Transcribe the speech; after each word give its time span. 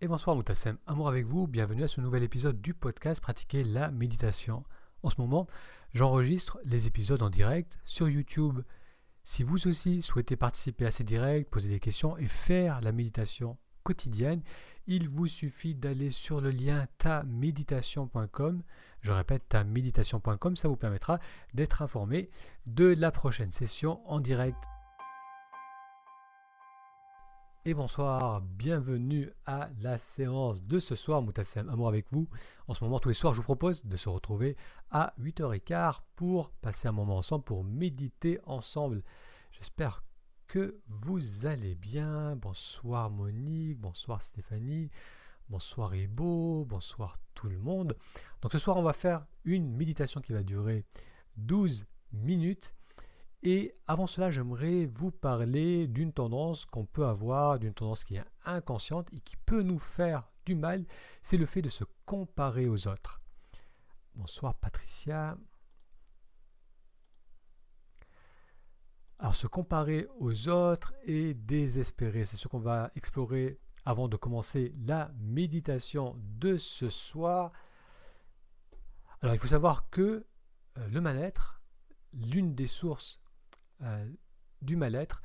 et 0.00 0.06
bonsoir 0.06 0.36
Moutassem, 0.36 0.78
amour 0.86 1.08
avec 1.08 1.26
vous, 1.26 1.48
bienvenue 1.48 1.82
à 1.82 1.88
ce 1.88 2.00
nouvel 2.00 2.22
épisode 2.22 2.60
du 2.60 2.72
podcast 2.72 3.20
Pratiquer 3.20 3.64
la 3.64 3.90
méditation. 3.90 4.62
En 5.02 5.10
ce 5.10 5.20
moment, 5.20 5.48
j'enregistre 5.92 6.60
les 6.64 6.86
épisodes 6.86 7.22
en 7.22 7.30
direct 7.30 7.80
sur 7.82 8.08
YouTube. 8.08 8.60
Si 9.24 9.42
vous 9.42 9.66
aussi 9.66 10.00
souhaitez 10.00 10.36
participer 10.36 10.86
à 10.86 10.92
ces 10.92 11.02
directs, 11.02 11.50
poser 11.50 11.68
des 11.68 11.80
questions 11.80 12.16
et 12.16 12.28
faire 12.28 12.80
la 12.80 12.92
méditation 12.92 13.58
quotidienne, 13.82 14.42
il 14.86 15.08
vous 15.08 15.26
suffit 15.26 15.74
d'aller 15.74 16.10
sur 16.10 16.40
le 16.40 16.50
lien 16.50 16.86
taméditation.com. 16.98 18.62
Je 19.00 19.12
répète, 19.12 19.48
taméditation.com, 19.48 20.54
ça 20.54 20.68
vous 20.68 20.76
permettra 20.76 21.18
d'être 21.54 21.82
informé 21.82 22.30
de 22.66 22.94
la 22.96 23.10
prochaine 23.10 23.50
session 23.50 24.00
en 24.08 24.20
direct 24.20 24.62
et 27.64 27.74
bonsoir, 27.74 28.40
bienvenue 28.40 29.30
à 29.44 29.68
la 29.80 29.98
séance 29.98 30.62
de 30.62 30.78
ce 30.78 30.94
soir, 30.94 31.22
Moutassem 31.22 31.68
Amour 31.68 31.88
avec 31.88 32.06
vous. 32.10 32.28
En 32.66 32.74
ce 32.74 32.82
moment, 32.84 32.98
tous 32.98 33.08
les 33.08 33.14
soirs, 33.14 33.34
je 33.34 33.38
vous 33.38 33.44
propose 33.44 33.84
de 33.84 33.96
se 33.96 34.08
retrouver 34.08 34.56
à 34.90 35.14
8h15 35.20 35.98
pour 36.16 36.50
passer 36.50 36.88
un 36.88 36.92
moment 36.92 37.18
ensemble, 37.18 37.44
pour 37.44 37.64
méditer 37.64 38.38
ensemble. 38.44 39.02
J'espère 39.52 40.04
que 40.46 40.80
vous 40.86 41.46
allez 41.46 41.74
bien. 41.74 42.36
Bonsoir 42.36 43.10
Monique, 43.10 43.78
bonsoir 43.78 44.22
Stéphanie, 44.22 44.90
bonsoir 45.48 45.94
Ibo, 45.94 46.64
bonsoir 46.64 47.16
tout 47.34 47.48
le 47.48 47.58
monde. 47.58 47.96
Donc 48.40 48.52
ce 48.52 48.58
soir, 48.58 48.76
on 48.76 48.82
va 48.82 48.92
faire 48.92 49.26
une 49.44 49.76
méditation 49.76 50.20
qui 50.20 50.32
va 50.32 50.42
durer 50.42 50.84
12 51.36 51.86
minutes 52.12 52.74
et 53.42 53.76
avant 53.86 54.06
cela, 54.06 54.30
j'aimerais 54.30 54.86
vous 54.86 55.10
parler 55.12 55.86
d'une 55.86 56.12
tendance 56.12 56.64
qu'on 56.64 56.86
peut 56.86 57.06
avoir, 57.06 57.58
d'une 57.58 57.74
tendance 57.74 58.04
qui 58.04 58.16
est 58.16 58.24
inconsciente 58.44 59.08
et 59.12 59.20
qui 59.20 59.36
peut 59.36 59.62
nous 59.62 59.78
faire 59.78 60.28
du 60.44 60.56
mal, 60.56 60.84
c'est 61.22 61.36
le 61.36 61.46
fait 61.46 61.62
de 61.62 61.68
se 61.68 61.84
comparer 62.04 62.68
aux 62.68 62.88
autres. 62.88 63.20
Bonsoir 64.14 64.54
Patricia. 64.54 65.38
Alors 69.20 69.34
se 69.34 69.46
comparer 69.46 70.08
aux 70.18 70.48
autres 70.48 70.94
et 71.04 71.34
désespérer, 71.34 72.24
c'est 72.24 72.36
ce 72.36 72.48
qu'on 72.48 72.60
va 72.60 72.90
explorer 72.96 73.60
avant 73.84 74.08
de 74.08 74.16
commencer 74.16 74.74
la 74.86 75.12
méditation 75.18 76.16
de 76.18 76.56
ce 76.56 76.88
soir. 76.88 77.52
Alors 79.20 79.34
il 79.34 79.38
faut 79.38 79.48
savoir 79.48 79.90
que 79.90 80.26
euh, 80.78 80.88
le 80.88 81.00
mal-être, 81.00 81.60
l'une 82.12 82.54
des 82.54 82.66
sources 82.66 83.20
euh, 83.82 84.06
du 84.62 84.76
mal-être, 84.76 85.22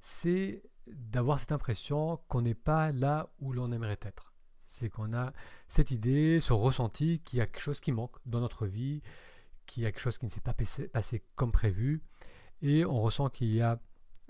c'est 0.00 0.62
d'avoir 0.86 1.38
cette 1.38 1.52
impression 1.52 2.20
qu'on 2.28 2.42
n'est 2.42 2.54
pas 2.54 2.92
là 2.92 3.28
où 3.40 3.52
l'on 3.52 3.72
aimerait 3.72 3.98
être. 4.02 4.32
C'est 4.64 4.90
qu'on 4.90 5.12
a 5.12 5.32
cette 5.68 5.90
idée, 5.90 6.40
ce 6.40 6.52
ressenti 6.52 7.20
qu'il 7.20 7.38
y 7.38 7.42
a 7.42 7.46
quelque 7.46 7.60
chose 7.60 7.80
qui 7.80 7.92
manque 7.92 8.16
dans 8.26 8.40
notre 8.40 8.66
vie, 8.66 9.02
qu'il 9.66 9.82
y 9.82 9.86
a 9.86 9.92
quelque 9.92 10.00
chose 10.00 10.18
qui 10.18 10.26
ne 10.26 10.30
s'est 10.30 10.40
pas 10.40 10.54
passé, 10.54 11.24
comme 11.34 11.52
prévu, 11.52 12.02
et 12.62 12.84
on 12.84 13.00
ressent 13.00 13.28
qu'il 13.28 13.52
y 13.52 13.60
a 13.60 13.80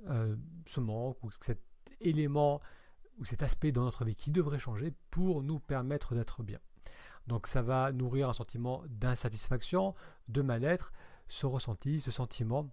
euh, 0.08 0.36
ce 0.66 0.80
manque 0.80 1.22
ou 1.22 1.30
cet 1.30 1.60
élément 2.00 2.60
ou 3.18 3.24
cet 3.24 3.42
aspect 3.42 3.72
dans 3.72 3.84
notre 3.84 4.04
vie 4.04 4.14
qui 4.14 4.30
devrait 4.30 4.58
changer 4.58 4.92
pour 5.10 5.42
nous 5.42 5.58
permettre 5.58 6.14
d'être 6.14 6.42
bien. 6.42 6.58
Donc 7.26 7.46
ça 7.46 7.62
va 7.62 7.92
nourrir 7.92 8.28
un 8.28 8.32
sentiment 8.32 8.84
d'insatisfaction, 8.88 9.94
de 10.28 10.42
mal-être, 10.42 10.92
ce 11.28 11.46
ressenti, 11.46 12.00
ce 12.00 12.10
sentiment 12.10 12.70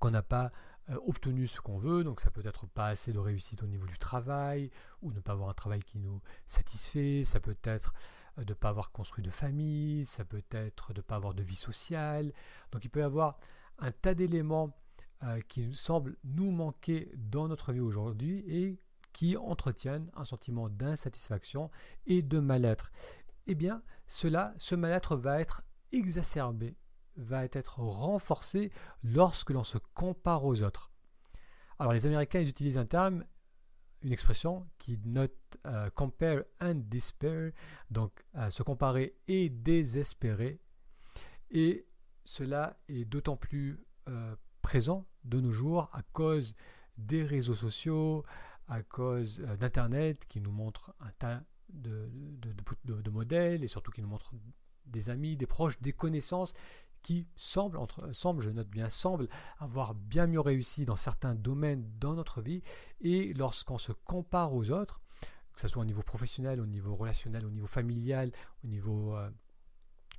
qu'on 0.00 0.10
n'a 0.10 0.22
pas 0.22 0.50
euh, 0.90 0.98
obtenu 1.06 1.46
ce 1.46 1.60
qu'on 1.60 1.78
veut, 1.78 2.02
donc 2.02 2.20
ça 2.20 2.30
peut 2.30 2.42
être 2.44 2.66
pas 2.66 2.86
assez 2.86 3.12
de 3.12 3.18
réussite 3.18 3.62
au 3.62 3.66
niveau 3.66 3.86
du 3.86 3.98
travail, 3.98 4.70
ou 5.02 5.12
ne 5.12 5.20
pas 5.20 5.32
avoir 5.32 5.50
un 5.50 5.54
travail 5.54 5.80
qui 5.80 5.98
nous 5.98 6.20
satisfait, 6.46 7.22
ça 7.24 7.38
peut 7.38 7.58
être 7.62 7.94
euh, 8.38 8.44
de 8.44 8.50
ne 8.50 8.54
pas 8.54 8.70
avoir 8.70 8.90
construit 8.90 9.22
de 9.22 9.30
famille, 9.30 10.04
ça 10.06 10.24
peut 10.24 10.42
être 10.50 10.92
de 10.92 10.98
ne 10.98 11.02
pas 11.02 11.16
avoir 11.16 11.34
de 11.34 11.42
vie 11.42 11.54
sociale. 11.54 12.32
Donc 12.72 12.84
il 12.84 12.88
peut 12.88 13.00
y 13.00 13.04
avoir 13.04 13.38
un 13.78 13.92
tas 13.92 14.14
d'éléments 14.14 14.76
euh, 15.22 15.40
qui 15.48 15.72
semblent 15.74 16.16
nous 16.24 16.50
manquer 16.50 17.12
dans 17.16 17.46
notre 17.46 17.72
vie 17.72 17.80
aujourd'hui 17.80 18.42
et 18.48 18.80
qui 19.12 19.36
entretiennent 19.36 20.10
un 20.14 20.24
sentiment 20.24 20.68
d'insatisfaction 20.68 21.70
et 22.06 22.22
de 22.22 22.38
mal-être. 22.38 22.90
Eh 23.46 23.54
bien, 23.54 23.82
cela, 24.06 24.54
ce 24.56 24.74
mal-être 24.74 25.16
va 25.16 25.40
être 25.40 25.62
exacerbé 25.92 26.76
va 27.20 27.44
être 27.44 27.80
renforcé 27.80 28.72
lorsque 29.02 29.50
l'on 29.50 29.64
se 29.64 29.78
compare 29.94 30.44
aux 30.44 30.62
autres. 30.62 30.90
Alors 31.78 31.92
les 31.92 32.06
Américains 32.06 32.40
ils 32.40 32.48
utilisent 32.48 32.78
un 32.78 32.86
terme, 32.86 33.24
une 34.02 34.12
expression 34.12 34.66
qui 34.78 34.98
note 35.04 35.32
euh, 35.66 35.90
compare 35.90 36.44
and 36.60 36.82
despair, 36.86 37.52
donc 37.90 38.12
euh, 38.36 38.50
se 38.50 38.62
comparer 38.62 39.16
et 39.28 39.48
désespérer. 39.48 40.60
Et 41.50 41.86
cela 42.24 42.78
est 42.88 43.04
d'autant 43.04 43.36
plus 43.36 43.84
euh, 44.08 44.34
présent 44.62 45.06
de 45.24 45.40
nos 45.40 45.52
jours 45.52 45.90
à 45.92 46.02
cause 46.02 46.54
des 46.96 47.24
réseaux 47.24 47.54
sociaux, 47.54 48.24
à 48.68 48.82
cause 48.82 49.40
d'Internet 49.58 50.26
qui 50.26 50.40
nous 50.40 50.52
montre 50.52 50.94
un 51.00 51.10
tas 51.18 51.42
de, 51.72 52.10
de, 52.84 53.10
modèles 53.10 53.64
et 53.64 53.68
surtout 53.68 53.90
qui 53.90 54.02
nous 54.02 54.08
montre 54.08 54.32
des 54.86 55.10
amis, 55.10 55.36
des 55.36 55.46
proches, 55.46 55.80
des 55.80 55.92
connaissances 55.92 56.54
qui 57.02 57.26
semble, 57.36 57.78
je 58.40 58.50
note 58.50 58.68
bien, 58.68 58.88
semble 58.88 59.28
avoir 59.58 59.94
bien 59.94 60.26
mieux 60.26 60.40
réussi 60.40 60.84
dans 60.84 60.96
certains 60.96 61.34
domaines 61.34 61.90
dans 61.98 62.14
notre 62.14 62.42
vie. 62.42 62.62
Et 63.00 63.32
lorsqu'on 63.34 63.78
se 63.78 63.92
compare 63.92 64.52
aux 64.54 64.70
autres, 64.70 65.00
que 65.54 65.60
ce 65.60 65.68
soit 65.68 65.82
au 65.82 65.86
niveau 65.86 66.02
professionnel, 66.02 66.60
au 66.60 66.66
niveau 66.66 66.94
relationnel, 66.94 67.44
au 67.44 67.50
niveau 67.50 67.66
familial, 67.66 68.32
au 68.64 68.68
niveau 68.68 69.16
euh, 69.16 69.30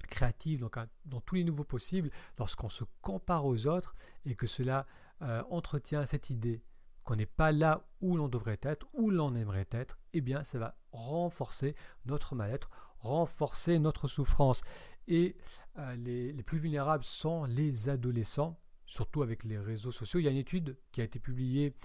créatif, 0.09 0.59
donc 0.59 0.77
dans 1.05 1.21
tous 1.21 1.35
les 1.35 1.43
niveaux 1.43 1.63
possibles, 1.63 2.09
lorsqu'on 2.37 2.69
se 2.69 2.83
compare 3.01 3.45
aux 3.45 3.67
autres 3.67 3.95
et 4.25 4.35
que 4.35 4.47
cela 4.47 4.85
euh, 5.21 5.43
entretient 5.49 6.05
cette 6.05 6.29
idée 6.29 6.63
qu'on 7.03 7.15
n'est 7.15 7.25
pas 7.25 7.51
là 7.51 7.87
où 8.01 8.15
l'on 8.15 8.27
devrait 8.27 8.59
être, 8.61 8.87
où 8.93 9.09
l'on 9.09 9.33
aimerait 9.33 9.67
être, 9.71 9.97
eh 10.13 10.21
bien 10.21 10.43
ça 10.43 10.59
va 10.59 10.75
renforcer 10.91 11.75
notre 12.05 12.35
mal-être, 12.35 12.69
renforcer 12.99 13.79
notre 13.79 14.07
souffrance. 14.07 14.61
Et 15.07 15.35
euh, 15.77 15.95
les, 15.95 16.43
plus 16.43 16.57
vulnérables 16.57 17.03
sont 17.03 17.45
les 17.45 17.89
adolescents, 17.89 18.59
surtout 18.85 19.23
avec 19.23 19.43
les 19.43 19.57
réseaux 19.57 19.91
sociaux. 19.91 20.19
Il 20.19 20.23
y 20.23 20.27
a 20.27 20.31
une 20.31 20.37
étude 20.37 20.77
qui 20.91 21.01
a 21.01 21.03
été 21.03 21.19
publiée 21.19 21.75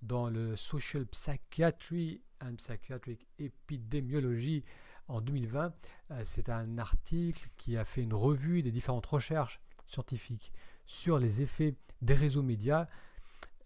dans 0.00 0.28
le 0.28 0.56
Social 0.56 1.06
Psychiatry 1.06 2.22
and 2.40 2.54
Psychiatric 2.56 3.26
Epidemiology 3.38 4.64
en 5.08 5.20
2020. 5.20 5.74
Euh, 6.10 6.20
c'est 6.24 6.48
un 6.48 6.78
article 6.78 7.48
qui 7.56 7.76
a 7.76 7.84
fait 7.84 8.02
une 8.02 8.14
revue 8.14 8.62
des 8.62 8.72
différentes 8.72 9.06
recherches 9.06 9.60
scientifiques 9.86 10.52
sur 10.86 11.18
les 11.18 11.42
effets 11.42 11.76
des 12.00 12.14
réseaux 12.14 12.42
médias. 12.42 12.88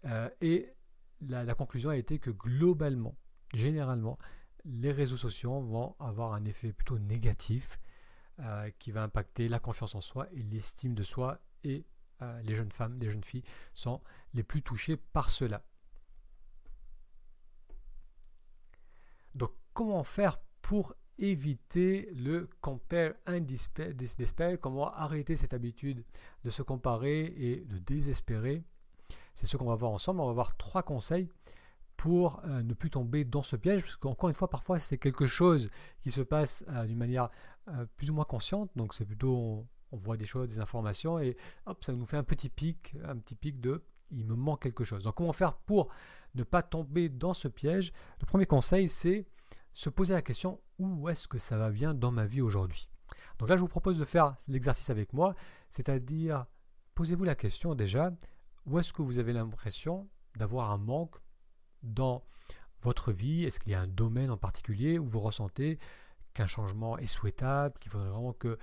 Euh, 0.05 0.29
et 0.41 0.73
la, 1.21 1.43
la 1.43 1.55
conclusion 1.55 1.89
a 1.89 1.97
été 1.97 2.19
que 2.19 2.29
globalement, 2.29 3.15
généralement, 3.53 4.19
les 4.65 4.91
réseaux 4.91 5.17
sociaux 5.17 5.61
vont 5.61 5.95
avoir 5.99 6.33
un 6.33 6.45
effet 6.45 6.73
plutôt 6.73 6.99
négatif 6.99 7.79
euh, 8.39 8.69
qui 8.77 8.91
va 8.91 9.01
impacter 9.01 9.47
la 9.47 9.59
confiance 9.59 9.95
en 9.95 10.01
soi 10.01 10.27
et 10.31 10.43
l'estime 10.43 10.93
de 10.93 11.01
soi 11.01 11.39
et 11.63 11.87
euh, 12.21 12.39
les 12.43 12.53
jeunes 12.53 12.71
femmes, 12.71 12.99
les 12.99 13.09
jeunes 13.09 13.23
filles 13.23 13.43
sont 13.73 13.99
les 14.35 14.43
plus 14.43 14.61
touchées 14.61 14.95
par 14.95 15.31
cela. 15.31 15.63
Donc 19.33 19.53
comment 19.73 20.03
faire 20.03 20.39
pour 20.61 20.93
éviter 21.17 22.11
le 22.13 22.47
compare 22.61 23.13
and 23.27 23.39
despair, 23.39 24.59
comment 24.61 24.93
arrêter 24.93 25.35
cette 25.35 25.55
habitude 25.55 26.05
de 26.43 26.51
se 26.51 26.61
comparer 26.61 27.33
et 27.37 27.65
de 27.65 27.79
désespérer? 27.79 28.63
C'est 29.33 29.47
ce 29.47 29.57
qu'on 29.57 29.65
va 29.65 29.75
voir 29.75 29.91
ensemble. 29.91 30.19
On 30.19 30.27
va 30.27 30.33
voir 30.33 30.57
trois 30.57 30.83
conseils 30.83 31.27
pour 31.95 32.39
euh, 32.45 32.61
ne 32.61 32.75
plus 32.75 32.91
tomber 32.91 33.25
dans 33.25 33.41
ce 33.41 33.55
piège, 33.55 33.81
parce 33.81 33.95
qu'encore 33.95 34.29
une 34.29 34.35
fois, 34.35 34.51
parfois 34.51 34.77
c'est 34.77 34.99
quelque 34.99 35.25
chose 35.25 35.71
qui 36.01 36.11
se 36.11 36.21
passe 36.21 36.63
d'une 36.85 36.97
manière 36.97 37.31
euh, 37.69 37.85
plus 37.95 38.09
ou 38.09 38.13
moins 38.13 38.25
consciente, 38.25 38.71
donc 38.75 38.93
c'est 38.93 39.05
plutôt 39.05 39.67
on, 39.91 39.97
voit 39.97 40.17
des 40.17 40.25
choses, 40.25 40.47
des 40.47 40.59
informations, 40.59 41.19
et 41.19 41.37
hop, 41.65 41.83
ça 41.83 41.93
nous 41.93 42.05
fait 42.05 42.17
un 42.17 42.23
petit 42.23 42.49
pic, 42.49 42.95
un 43.03 43.17
petit 43.17 43.35
pic 43.35 43.59
de 43.59 43.83
il 44.11 44.25
me 44.25 44.35
manque 44.35 44.61
quelque 44.61 44.83
chose. 44.83 45.03
Donc 45.03 45.15
comment 45.15 45.33
faire 45.33 45.53
pour 45.53 45.91
ne 46.35 46.43
pas 46.43 46.61
tomber 46.63 47.09
dans 47.09 47.33
ce 47.33 47.47
piège? 47.47 47.91
Le 48.21 48.25
premier 48.25 48.45
conseil, 48.45 48.87
c'est 48.87 49.25
se 49.73 49.89
poser 49.89 50.13
la 50.13 50.21
question 50.21 50.61
où 50.79 51.09
est-ce 51.09 51.27
que 51.27 51.37
ça 51.37 51.57
va 51.57 51.71
bien 51.71 51.93
dans 51.93 52.11
ma 52.11 52.25
vie 52.25 52.41
aujourd'hui? 52.41 52.89
Donc 53.37 53.49
là, 53.49 53.55
je 53.55 53.61
vous 53.61 53.67
propose 53.67 53.99
de 53.99 54.05
faire 54.05 54.35
l'exercice 54.47 54.89
avec 54.89 55.13
moi, 55.13 55.35
c'est-à-dire 55.71 56.45
posez-vous 56.95 57.23
la 57.23 57.35
question 57.35 57.75
déjà, 57.75 58.11
où 58.65 58.79
est-ce 58.79 58.93
que 58.93 59.01
vous 59.01 59.19
avez 59.19 59.33
l'impression 59.33 60.09
d'avoir 60.35 60.71
un 60.71 60.77
manque 60.77 61.15
dans 61.83 62.23
votre 62.81 63.11
vie? 63.11 63.43
Est-ce 63.43 63.59
qu'il 63.59 63.71
y 63.71 63.75
a 63.75 63.81
un 63.81 63.87
domaine 63.87 64.31
en 64.31 64.37
particulier 64.37 64.97
où 64.99 65.05
vous 65.05 65.19
ressentez 65.19 65.79
qu'un 66.37 66.45
changement 66.45 66.99
est 66.99 67.07
souhaitable, 67.07 67.79
qu'il 67.79 67.91
faudrait 67.91 68.11
vraiment 68.11 68.33
qu'il 68.33 68.57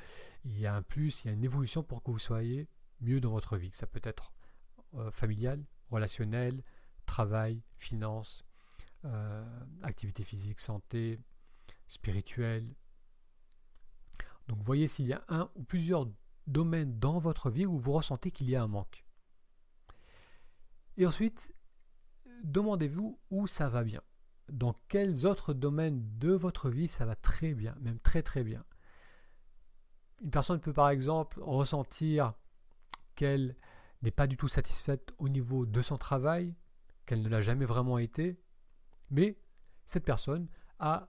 y 0.44 0.62
ait 0.62 0.68
un 0.68 0.82
plus, 0.82 1.24
il 1.24 1.26
y 1.26 1.30
a 1.30 1.34
une 1.34 1.42
évolution 1.42 1.82
pour 1.82 2.04
que 2.04 2.12
vous 2.12 2.20
soyez 2.20 2.68
mieux 3.00 3.20
dans 3.20 3.32
votre 3.32 3.56
vie 3.56 3.70
Ça 3.72 3.88
peut 3.88 4.00
être 4.04 4.32
euh, 4.94 5.10
familial, 5.10 5.60
relationnel, 5.90 6.62
travail, 7.04 7.60
finance, 7.76 8.44
euh, 9.04 9.44
activité 9.82 10.22
physique, 10.22 10.60
santé, 10.60 11.18
spirituel. 11.88 12.76
Donc 14.46 14.62
voyez 14.62 14.86
s'il 14.86 15.06
y 15.06 15.12
a 15.12 15.24
un 15.26 15.50
ou 15.56 15.64
plusieurs 15.64 16.06
domaines 16.46 17.00
dans 17.00 17.18
votre 17.18 17.50
vie 17.50 17.66
où 17.66 17.76
vous 17.76 17.92
ressentez 17.92 18.30
qu'il 18.30 18.48
y 18.48 18.54
a 18.54 18.62
un 18.62 18.68
manque. 18.68 19.04
Et 20.96 21.06
ensuite, 21.06 21.52
demandez-vous 22.44 23.18
où 23.30 23.48
ça 23.48 23.68
va 23.68 23.82
bien. 23.82 24.02
Dans 24.50 24.74
quels 24.88 25.26
autres 25.26 25.54
domaines 25.54 26.02
de 26.18 26.32
votre 26.32 26.70
vie 26.70 26.88
ça 26.88 27.06
va 27.06 27.14
très 27.14 27.54
bien, 27.54 27.74
même 27.80 27.98
très 27.98 28.22
très 28.22 28.44
bien. 28.44 28.64
Une 30.22 30.30
personne 30.30 30.60
peut 30.60 30.72
par 30.72 30.90
exemple 30.90 31.40
ressentir 31.40 32.34
qu'elle 33.14 33.56
n'est 34.02 34.10
pas 34.10 34.26
du 34.26 34.36
tout 34.36 34.48
satisfaite 34.48 35.12
au 35.18 35.28
niveau 35.28 35.66
de 35.66 35.82
son 35.82 35.96
travail, 35.96 36.54
qu'elle 37.06 37.22
ne 37.22 37.28
l'a 37.28 37.40
jamais 37.40 37.64
vraiment 37.64 37.98
été, 37.98 38.38
mais 39.10 39.38
cette 39.86 40.04
personne 40.04 40.48
a 40.78 41.08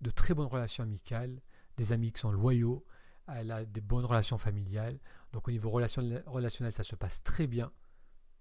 de 0.00 0.10
très 0.10 0.34
bonnes 0.34 0.46
relations 0.46 0.84
amicales, 0.84 1.40
des 1.76 1.92
amis 1.92 2.12
qui 2.12 2.20
sont 2.20 2.30
loyaux, 2.30 2.84
elle 3.26 3.50
a 3.50 3.64
des 3.64 3.80
bonnes 3.80 4.04
relations 4.04 4.38
familiales, 4.38 4.98
donc 5.32 5.48
au 5.48 5.50
niveau 5.50 5.70
relationnel, 5.70 6.72
ça 6.72 6.82
se 6.82 6.96
passe 6.96 7.22
très 7.22 7.46
bien, 7.46 7.72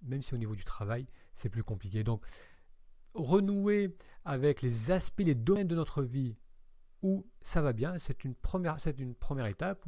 même 0.02 0.22
si 0.22 0.34
au 0.34 0.38
niveau 0.38 0.56
du 0.56 0.64
travail, 0.64 1.08
c'est 1.34 1.50
plus 1.50 1.64
compliqué. 1.64 2.04
Donc, 2.04 2.24
renouer 3.14 3.98
avec 4.28 4.62
les 4.62 4.92
aspects, 4.92 5.24
les 5.24 5.36
domaines 5.36 5.70
de 5.70 5.76
notre 5.76 6.04
vie 6.04 6.36
où 7.02 7.26
ça 7.42 7.62
va 7.62 7.72
bien, 7.72 7.98
c'est 7.98 8.26
une 8.26 8.36
première, 8.36 8.78
c'est 8.78 9.00
une 9.00 9.16
première 9.16 9.46
étape, 9.46 9.88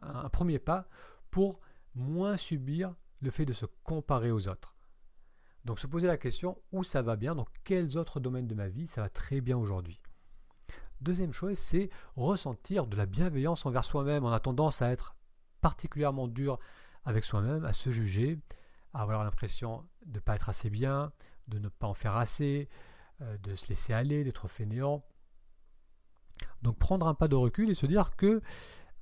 un 0.00 0.28
premier 0.30 0.58
pas 0.58 0.88
pour 1.30 1.60
moins 1.94 2.38
subir 2.38 2.94
le 3.20 3.30
fait 3.30 3.44
de 3.44 3.52
se 3.52 3.66
comparer 3.84 4.30
aux 4.30 4.48
autres. 4.48 4.74
Donc 5.66 5.78
se 5.78 5.86
poser 5.86 6.06
la 6.06 6.16
question 6.16 6.62
où 6.72 6.82
ça 6.82 7.02
va 7.02 7.16
bien, 7.16 7.34
dans 7.34 7.46
quels 7.62 7.98
autres 7.98 8.20
domaines 8.20 8.46
de 8.46 8.54
ma 8.54 8.68
vie 8.68 8.86
ça 8.86 9.02
va 9.02 9.10
très 9.10 9.42
bien 9.42 9.58
aujourd'hui? 9.58 10.00
Deuxième 11.02 11.34
chose, 11.34 11.58
c'est 11.58 11.90
ressentir 12.14 12.86
de 12.86 12.96
la 12.96 13.04
bienveillance 13.04 13.66
envers 13.66 13.84
soi-même. 13.84 14.24
On 14.24 14.32
a 14.32 14.40
tendance 14.40 14.80
à 14.80 14.90
être 14.90 15.14
particulièrement 15.60 16.26
dur 16.26 16.58
avec 17.04 17.22
soi-même, 17.22 17.66
à 17.66 17.74
se 17.74 17.90
juger, 17.90 18.38
à 18.94 19.02
avoir 19.02 19.24
l'impression 19.24 19.86
de 20.06 20.14
ne 20.14 20.20
pas 20.20 20.36
être 20.36 20.48
assez 20.48 20.70
bien, 20.70 21.12
de 21.48 21.58
ne 21.58 21.68
pas 21.68 21.86
en 21.86 21.92
faire 21.92 22.16
assez, 22.16 22.70
de 23.20 23.54
se 23.54 23.68
laisser 23.68 23.92
aller, 23.92 24.24
d'être 24.24 24.48
fainéant. 24.48 25.04
Donc 26.62 26.78
prendre 26.78 27.06
un 27.06 27.14
pas 27.14 27.28
de 27.28 27.36
recul 27.36 27.70
et 27.70 27.74
se 27.74 27.86
dire 27.86 28.16
que 28.16 28.42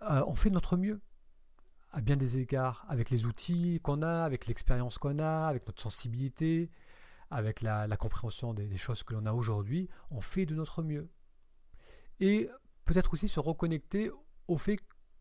euh, 0.02 0.24
on 0.26 0.34
fait 0.34 0.50
de 0.50 0.54
notre 0.54 0.76
mieux 0.76 1.00
à 1.94 2.00
bien 2.00 2.16
des 2.16 2.38
égards, 2.38 2.84
avec 2.88 3.08
les 3.10 3.24
outils 3.24 3.78
qu'on 3.80 4.02
a, 4.02 4.24
avec 4.24 4.46
l'expérience 4.46 4.98
qu'on 4.98 5.20
a, 5.20 5.46
avec 5.46 5.64
notre 5.68 5.80
sensibilité, 5.80 6.72
avec 7.30 7.62
la, 7.62 7.86
compréhension 7.96 8.52
des, 8.52 8.76
choses 8.76 9.04
que 9.04 9.14
l'on 9.14 9.26
a 9.26 9.32
aujourd'hui, 9.32 9.88
on 10.10 10.20
fait 10.20 10.44
de 10.44 10.56
notre 10.56 10.82
mieux. 10.82 11.08
Et 12.18 12.50
peut-être 12.84 13.12
aussi 13.12 13.28
se 13.28 13.38
reconnecter 13.38 14.10
au 14.48 14.56
fait 14.56 14.78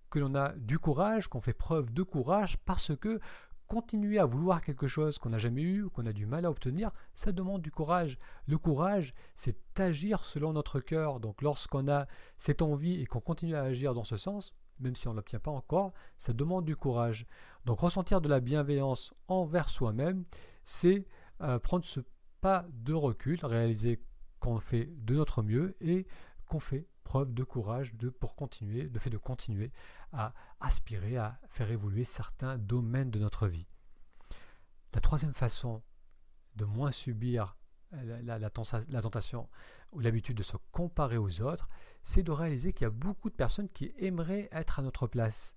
que 0.10 0.18
l'on 0.18 0.34
a 0.34 0.54
du 0.54 0.80
courage, 0.80 1.28
qu'on 1.28 1.42
fait 1.42 1.54
preuve 1.54 1.94
de 1.94 2.02
courage, 2.02 2.58
parce 2.66 2.96
que 2.98 3.20
continuer 3.68 4.20
à 4.20 4.26
vouloir 4.26 4.62
quelque 4.62 4.88
chose 4.88 5.18
qu'on 5.18 5.30
n'a 5.30 5.38
jamais 5.38 5.62
eu 5.62 5.84
ou 5.84 5.90
qu'on 5.90 6.06
a 6.06 6.14
du 6.14 6.26
mal 6.26 6.46
à 6.46 6.50
obtenir, 6.50 6.92
ça 7.14 7.32
demande 7.32 7.62
du 7.62 7.72
courage. 7.72 8.18
Le 8.48 8.58
courage, 8.58 9.14
c'est 9.36 9.58
agir 9.80 10.24
selon 10.24 10.54
notre 10.54 10.80
cœur. 10.80 11.20
Donc 11.20 11.42
lorsqu'on 11.42 11.88
a 11.88 12.08
cette 12.38 12.62
envie 12.62 13.02
et 13.02 13.06
qu'on 13.06 13.22
continue 13.22 13.56
à 13.56 13.64
agir 13.64 13.94
dans 13.94 14.04
ce 14.04 14.18
sens, 14.18 14.54
même 14.80 14.96
si 14.96 15.08
on 15.08 15.12
ne 15.12 15.18
l'obtient 15.18 15.40
pas 15.40 15.52
encore, 15.52 15.94
ça 16.18 16.34
demande 16.34 16.66
du 16.66 16.76
courage. 16.76 17.26
Donc 17.66 17.80
ressentir 17.80 18.22
de 18.22 18.30
la 18.30 18.40
bienveillance 18.40 19.14
envers 19.28 19.70
soi-même, 19.70 20.26
c'est 20.66 21.06
euh, 21.42 21.60
prendre 21.60 21.86
ce 21.86 22.02
pas 22.42 22.66
de 22.74 22.94
recul, 22.94 23.40
réaliser 23.44 24.04
qu'on 24.40 24.60
fait 24.60 24.90
de 24.98 25.16
notre 25.16 25.42
mieux 25.42 25.76
et 25.80 26.06
qu'on 26.50 26.60
fait 26.60 26.88
preuve 27.04 27.34
de 27.34 27.44
courage 27.44 27.96
de, 27.96 28.10
pour 28.10 28.36
continuer, 28.36 28.90
de 28.90 29.00
fait 29.00 29.10
de 29.10 29.18
continuer 29.18 29.72
à 30.12 30.34
aspirer 30.60 31.18
à 31.18 31.40
faire 31.50 31.70
évoluer 31.72 32.06
certains 32.06 32.58
domaines 32.58 33.12
de 33.12 33.20
notre 33.20 33.48
vie. 33.48 33.68
La 34.94 35.02
troisième 35.02 35.34
façon 35.34 35.82
de 36.56 36.66
moins 36.66 36.92
subir 36.92 37.58
la, 37.92 38.50
tentation 38.50 39.50
ou 39.92 40.00
l'habitude 40.00 40.38
de 40.38 40.44
se 40.44 40.58
comparer 40.72 41.18
aux 41.18 41.42
autres, 41.42 41.70
c'est 42.04 42.24
de 42.24 42.32
réaliser 42.32 42.74
qu'il 42.74 42.86
y 42.86 42.88
a 42.88 42.92
beaucoup 42.92 43.30
de 43.30 43.36
personnes 43.36 43.70
qui 43.70 43.94
aimeraient 43.98 44.50
être 44.52 44.80
à 44.80 44.82
notre 44.82 45.08
place. 45.08 45.56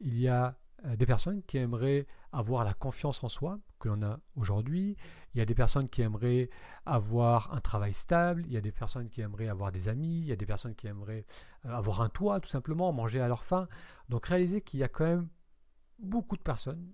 Il 0.00 0.18
y 0.18 0.28
a 0.28 0.46
euh, 0.46 0.52
des 0.84 1.06
personnes 1.06 1.42
qui 1.42 1.56
aimeraient 1.58 2.06
avoir 2.32 2.64
la 2.64 2.74
confiance 2.74 3.24
en 3.24 3.28
soi 3.28 3.58
que 3.78 3.88
l'on 3.88 4.02
a 4.02 4.20
aujourd'hui. 4.36 4.96
Il 5.32 5.38
y 5.38 5.40
a 5.40 5.46
des 5.46 5.54
personnes 5.54 5.88
qui 5.88 6.02
aimeraient 6.02 6.50
avoir 6.84 7.52
un 7.54 7.60
travail 7.60 7.94
stable. 7.94 8.44
Il 8.46 8.52
y 8.52 8.56
a 8.56 8.60
des 8.60 8.72
personnes 8.72 9.08
qui 9.08 9.20
aimeraient 9.20 9.48
avoir 9.48 9.72
des 9.72 9.88
amis. 9.88 10.20
Il 10.20 10.26
y 10.26 10.32
a 10.32 10.36
des 10.36 10.46
personnes 10.46 10.74
qui 10.74 10.86
aimeraient 10.86 11.26
euh, 11.64 11.70
avoir 11.70 12.02
un 12.02 12.08
toit, 12.08 12.40
tout 12.40 12.48
simplement, 12.48 12.92
manger 12.92 13.20
à 13.20 13.28
leur 13.28 13.44
faim. 13.44 13.68
Donc 14.08 14.26
réaliser 14.26 14.60
qu'il 14.60 14.80
y 14.80 14.82
a 14.82 14.88
quand 14.88 15.04
même 15.04 15.28
beaucoup 15.98 16.36
de 16.36 16.42
personnes, 16.42 16.90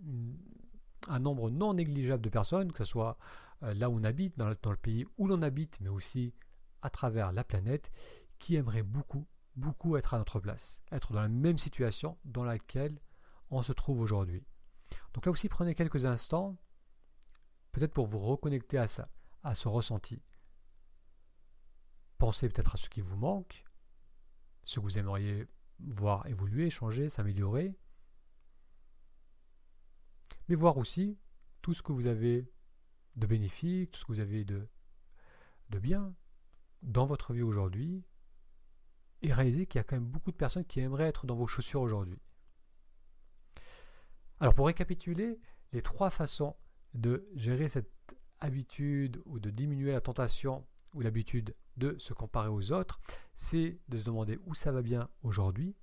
un 1.09 1.19
nombre 1.19 1.51
non 1.51 1.75
négligeable 1.75 2.23
de 2.23 2.29
personnes, 2.29 2.73
que 2.73 2.79
ce 2.79 2.91
soit 2.91 3.17
euh, 3.63 3.75
là 3.75 3.91
où 3.91 3.95
on 3.95 4.05
habite, 4.05 4.39
dans 4.39 4.49
le, 4.49 4.77
pays 4.77 5.07
où 5.19 5.27
l'on 5.27 5.43
habite, 5.43 5.79
mais 5.81 5.89
aussi 5.89 6.35
à 6.83 6.91
travers 6.91 7.33
la 7.33 7.45
planète, 7.45 7.91
qui 8.39 8.57
aimeraient 8.57 8.83
beaucoup, 8.83 9.27
beaucoup 9.57 9.97
être 9.97 10.15
à 10.15 10.19
notre 10.19 10.41
place, 10.41 10.81
être 10.93 11.13
dans 11.13 11.23
la 11.23 11.29
même 11.29 11.59
situation 11.59 12.19
dans 12.25 12.45
laquelle 12.45 12.99
on 13.51 13.63
se 13.63 13.73
trouve 13.73 14.01
aujourd'hui. 14.01 14.45
Donc 15.15 15.27
là 15.27 15.33
aussi, 15.33 15.49
prenez 15.49 15.75
quelques 15.75 16.05
instants, 16.05 16.57
peut-être 17.73 17.93
pour 17.93 18.07
vous 18.07 18.19
reconnecter 18.19 18.79
à 18.79 18.87
ça, 18.87 19.09
à 19.43 19.55
ce 19.55 19.69
ressenti. 19.69 20.23
Pensez 22.19 22.49
peut-être 22.49 22.75
à 22.75 22.79
ce 22.79 22.89
qui 22.89 23.01
vous 23.01 23.17
manque, 23.17 23.65
ce 24.65 24.77
que 24.77 24.85
vous 24.85 24.99
aimeriez 24.99 25.49
voir 25.79 26.27
évoluer, 26.27 26.71
changer, 26.71 27.09
s'améliorer, 27.09 27.75
mais 30.49 30.55
voir 30.55 30.77
aussi 30.77 31.19
tout 31.63 31.75
ce 31.75 31.83
que 31.83 31.93
vous 31.93 32.07
avez 32.07 32.51
de 33.17 33.27
bénéfique, 33.27 33.93
tout 33.93 34.01
ce 34.01 34.05
que 34.05 34.13
vous 34.13 34.21
avez 34.21 34.45
de, 34.45 34.69
bien 35.71 36.15
dans 36.83 37.07
votre 37.07 37.33
vie 37.33 37.43
aujourd'hui, 37.43 38.05
et 39.23 39.33
réaliser 39.33 39.67
qu'il 39.67 39.79
y 39.79 39.81
a 39.81 39.85
quand 39.85 39.97
même 39.97 40.09
beaucoup 40.09 40.33
de 40.33 40.37
personnes 40.37 40.65
qui 40.65 40.81
aimeraient 40.81 41.09
être 41.09 41.27
dans 41.27 41.37
vos 41.37 41.47
chaussures 41.47 41.83
aujourd'hui. 41.83 42.21
Alors 44.41 44.55
pour 44.55 44.67
récapituler, 44.67 45.39
les 45.73 45.83
trois 45.83 46.09
façons 46.09 46.57
de 46.95 47.29
gérer 47.35 47.69
cette 47.69 48.17
habitude 48.41 49.21
ou 49.27 49.39
de 49.39 49.51
diminuer 49.51 49.93
la 49.93 50.01
tentation 50.01 50.67
ou 50.95 51.03
l'habitude 51.03 51.55
de 51.77 51.97
se 51.99 52.15
comparer 52.15 52.49
aux 52.49 52.73
autres, 52.73 53.01
c'est 53.37 53.79
de 53.89 53.99
se 53.99 54.05
demander 54.05 54.39
où 54.47 54.55
ça 54.55 54.73
va 54.73 54.81
bien 54.81 55.11
aujourd'hui, 55.23 55.77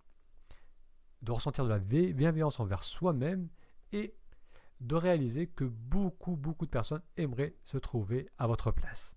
de 1.21 1.31
ressentir 1.31 1.65
de 1.65 1.69
la 1.69 1.79
bienveillance 1.79 2.59
envers 2.59 2.81
soi-même 2.83 3.47
et 3.91 4.15
de 4.79 4.95
réaliser 4.95 5.47
que 5.47 5.63
beaucoup, 5.63 6.35
beaucoup 6.35 6.65
de 6.65 6.71
personnes 6.71 7.03
aimeraient 7.15 7.55
se 7.63 7.77
trouver 7.77 8.27
à 8.37 8.47
votre 8.47 8.71
place. 8.71 9.15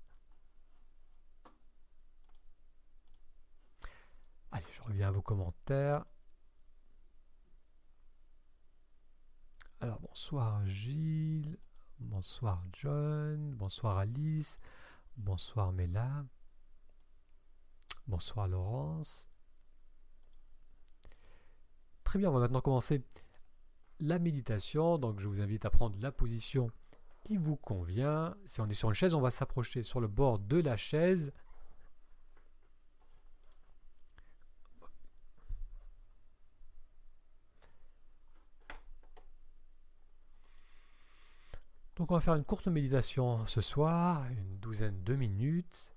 Allez, 4.53 4.67
je 4.73 4.83
reviens 4.83 5.09
à 5.09 5.13
vos 5.13 5.23
commentaires. 5.23 6.05
Alors, 9.83 9.99
bonsoir 10.01 10.67
Gilles, 10.67 11.57
bonsoir 12.01 12.63
John, 12.75 13.55
bonsoir 13.55 13.97
Alice, 13.97 14.59
bonsoir 15.17 15.73
Mela, 15.73 16.27
bonsoir 18.07 18.47
Laurence. 18.47 19.31
Très 22.05 22.19
bien, 22.19 22.29
on 22.29 22.35
va 22.35 22.41
maintenant 22.41 22.61
commencer 22.61 23.03
la 24.01 24.19
méditation. 24.19 24.99
Donc 24.99 25.19
je 25.19 25.27
vous 25.27 25.41
invite 25.41 25.65
à 25.65 25.71
prendre 25.71 25.99
la 26.03 26.13
position 26.13 26.71
qui 27.25 27.39
vous 27.39 27.57
convient. 27.57 28.37
Si 28.45 28.61
on 28.61 28.69
est 28.69 28.75
sur 28.75 28.91
une 28.91 28.95
chaise, 28.95 29.15
on 29.15 29.23
va 29.23 29.31
s'approcher 29.31 29.83
sur 29.83 30.03
le 30.03 30.09
bord 30.09 30.41
de 30.41 30.61
la 30.61 30.77
chaise. 30.77 31.33
On 42.13 42.15
va 42.15 42.21
faire 42.21 42.35
une 42.35 42.43
courte 42.43 42.67
méditation 42.67 43.47
ce 43.47 43.61
soir, 43.61 44.25
une 44.33 44.59
douzaine 44.59 45.01
de 45.05 45.15
minutes. 45.15 45.95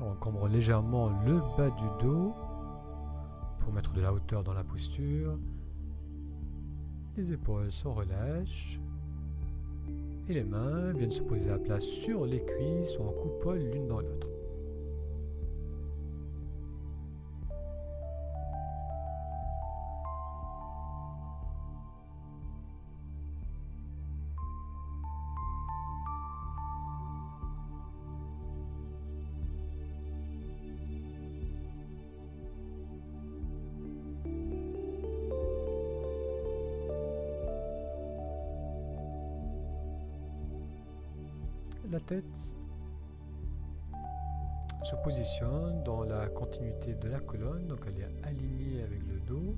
On 0.00 0.10
encombre 0.10 0.48
légèrement 0.48 1.10
le 1.24 1.38
bas 1.56 1.70
du 1.70 2.04
dos 2.04 2.34
pour 3.60 3.72
mettre 3.72 3.92
de 3.92 4.00
la 4.00 4.12
hauteur 4.12 4.42
dans 4.42 4.54
la 4.54 4.64
posture. 4.64 5.38
Les 7.16 7.30
épaules 7.30 7.70
se 7.70 7.86
relâchent. 7.86 8.80
Et 10.28 10.34
les 10.34 10.42
mains 10.42 10.92
viennent 10.92 11.12
se 11.12 11.22
poser 11.22 11.50
à 11.50 11.58
plat 11.60 11.78
sur 11.78 12.26
les 12.26 12.44
cuisses 12.44 12.98
ou 12.98 13.04
en 13.04 13.12
coupole 13.12 13.60
l'une 13.60 13.86
dans 13.86 14.00
l'autre. 14.00 14.31
La 41.92 42.00
tête 42.00 42.54
se 44.82 44.96
positionne 45.04 45.82
dans 45.84 46.04
la 46.04 46.26
continuité 46.28 46.94
de 46.94 47.08
la 47.08 47.20
colonne, 47.20 47.66
donc 47.66 47.80
elle 47.86 48.00
est 48.00 48.26
alignée 48.26 48.82
avec 48.82 49.00
le 49.06 49.20
dos. 49.20 49.54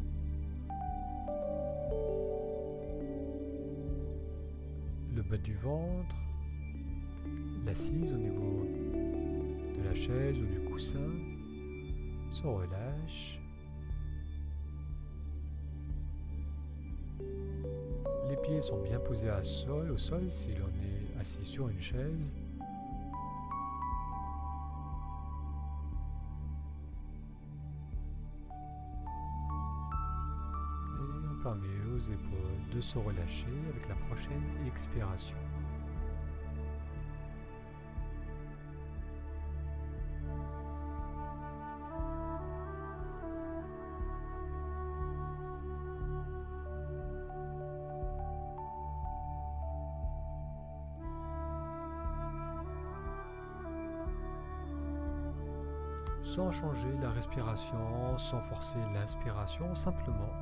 Le 5.14 5.22
bas 5.22 5.36
du 5.36 5.54
ventre, 5.54 6.16
l'assise 7.64 8.12
au 8.12 8.16
niveau 8.16 8.66
de 9.76 9.82
la 9.84 9.94
chaise 9.94 10.42
ou 10.42 10.46
du 10.46 10.58
coussin 10.68 11.10
se 12.30 12.42
relâche. 12.42 13.40
Les 18.28 18.36
pieds 18.42 18.60
sont 18.60 18.82
bien 18.82 18.98
posés 18.98 19.30
au 19.30 19.96
sol 19.96 20.28
si 20.28 20.52
l'on 20.54 20.66
est 20.82 20.83
assis 21.24 21.42
sur 21.42 21.70
une 21.70 21.80
chaise. 21.80 22.36
permet 31.42 31.68
aux 31.94 31.98
épaules 31.98 32.68
de 32.74 32.80
se 32.80 32.98
relâcher 32.98 33.46
avec 33.70 33.88
la 33.88 33.94
prochaine 34.06 34.42
expiration. 34.66 35.36
Sans 56.24 56.50
changer 56.50 56.90
la 57.00 57.10
respiration, 57.10 58.16
sans 58.18 58.40
forcer 58.40 58.78
l'inspiration, 58.92 59.74
simplement 59.74 60.32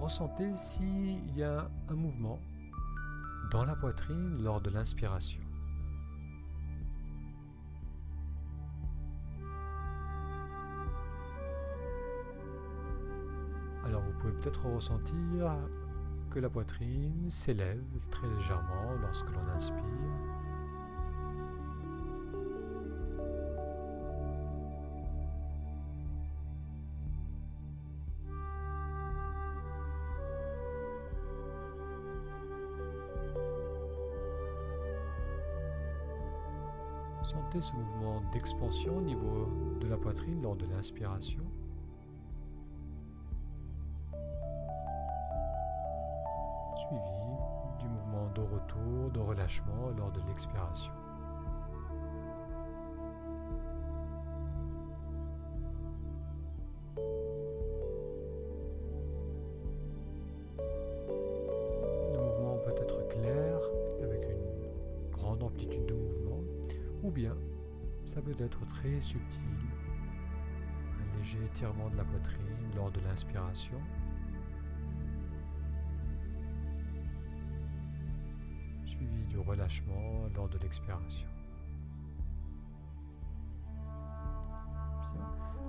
ressentez 0.00 0.54
s'il 0.54 1.36
y 1.36 1.42
a 1.42 1.68
un 1.88 1.94
mouvement 1.94 2.38
dans 3.50 3.64
la 3.64 3.74
poitrine 3.74 4.42
lors 4.42 4.60
de 4.60 4.70
l'inspiration. 4.70 5.42
Alors 13.84 14.02
vous 14.02 14.12
pouvez 14.18 14.32
peut-être 14.32 14.66
ressentir 14.66 15.54
que 16.30 16.38
la 16.38 16.48
poitrine 16.48 17.28
s'élève 17.28 17.82
très 18.10 18.28
légèrement 18.28 18.94
lorsque 19.02 19.30
l'on 19.30 19.48
inspire. 19.54 20.07
Ce 37.50 37.72
mouvement 37.74 38.20
d'expansion 38.30 38.98
au 38.98 39.00
niveau 39.00 39.48
de 39.80 39.88
la 39.88 39.96
poitrine 39.96 40.42
lors 40.42 40.54
de 40.54 40.66
l'inspiration. 40.66 41.42
Suivi 46.76 47.80
du 47.80 47.88
mouvement 47.88 48.30
de 48.34 48.42
retour, 48.42 49.10
de 49.12 49.18
relâchement 49.18 49.90
lors 49.96 50.12
de 50.12 50.20
l'expiration. 50.28 50.92
Ou 67.08 67.10
bien, 67.10 67.34
ça 68.04 68.20
peut 68.20 68.36
être 68.36 68.66
très 68.66 69.00
subtil, 69.00 69.40
un 71.00 71.16
léger 71.16 71.42
étirement 71.42 71.88
de 71.88 71.96
la 71.96 72.04
poitrine 72.04 72.70
lors 72.76 72.90
de 72.90 73.00
l'inspiration. 73.00 73.80
suivi 78.84 79.24
du 79.26 79.38
relâchement 79.38 80.28
lors 80.34 80.48
de 80.48 80.58
l'expiration. 80.58 81.28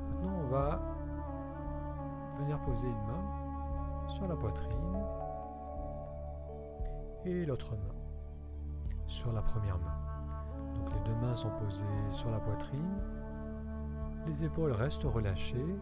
Maintenant, 0.09 0.39
on 0.41 0.47
va 0.47 0.81
venir 2.39 2.59
poser 2.61 2.87
une 2.87 3.05
main 3.07 4.07
sur 4.09 4.27
la 4.27 4.35
poitrine 4.35 5.03
et 7.25 7.45
l'autre 7.45 7.75
main 7.75 7.95
sur 9.07 9.33
la 9.33 9.41
première 9.41 9.77
main 9.77 10.08
les 10.99 11.11
deux 11.11 11.19
mains 11.19 11.35
sont 11.35 11.51
posées 11.51 11.85
sur 12.09 12.29
la 12.31 12.39
poitrine. 12.39 12.97
Les 14.25 14.43
épaules 14.43 14.71
restent 14.71 15.03
relâchées. 15.03 15.75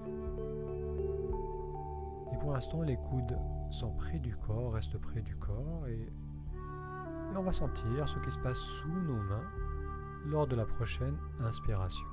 Et 2.32 2.38
pour 2.38 2.54
l'instant, 2.54 2.82
les 2.82 2.98
coudes 2.98 3.38
sont 3.70 3.92
près 3.92 4.20
du 4.20 4.36
corps, 4.36 4.74
restent 4.74 4.98
près 4.98 5.22
du 5.22 5.36
corps. 5.36 5.88
Et, 5.88 6.02
et 7.34 7.38
on 7.38 7.44
va 7.44 7.52
sentir 7.52 8.08
ce 8.08 8.20
qui 8.20 8.32
se 8.32 8.40
passe 8.40 8.60
sous 8.60 8.88
nos 8.90 9.22
mains 9.24 9.48
lors 10.26 10.48
de 10.48 10.56
la 10.56 10.66
prochaine 10.66 11.18
inspiration. 11.40 12.06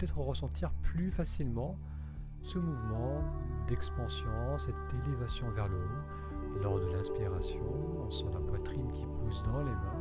Peut-être 0.00 0.18
ressentir 0.18 0.72
plus 0.82 1.10
facilement 1.10 1.76
ce 2.40 2.58
mouvement 2.58 3.22
d'expansion, 3.66 4.30
cette 4.56 4.74
élévation 5.04 5.50
vers 5.50 5.68
le 5.68 5.76
haut. 5.76 6.60
Lors 6.62 6.80
de 6.80 6.86
l'inspiration, 6.86 7.60
on 8.06 8.10
sent 8.10 8.24
la 8.32 8.40
poitrine 8.40 8.90
qui 8.92 9.04
pousse 9.04 9.42
dans 9.42 9.58
les 9.58 9.64
mains. 9.64 9.96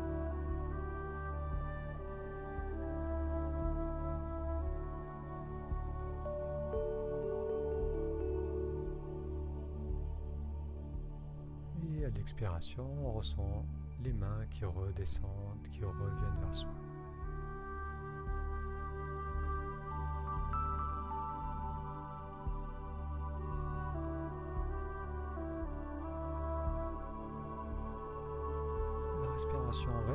Et 11.97 12.05
à 12.05 12.09
l'expiration, 12.09 12.87
on 13.03 13.11
ressent 13.11 13.65
les 14.01 14.13
mains 14.13 14.45
qui 14.49 14.63
redescendent, 14.63 15.67
qui 15.69 15.83
reviennent 15.83 16.39
vers 16.41 16.55
soi. 16.55 16.78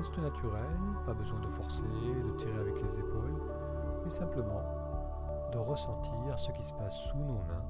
Reste 0.05 0.19
naturelle, 0.19 0.79
pas 1.07 1.15
besoin 1.15 1.41
de 1.41 1.49
forcer, 1.49 1.83
de 1.83 2.37
tirer 2.37 2.59
avec 2.59 2.75
les 2.83 2.99
épaules, 2.99 3.41
mais 4.05 4.11
simplement 4.11 4.63
de 5.51 5.57
ressentir 5.57 6.39
ce 6.39 6.53
qui 6.53 6.63
se 6.63 6.75
passe 6.75 6.95
sous 7.09 7.17
nos 7.17 7.39
mains 7.45 7.65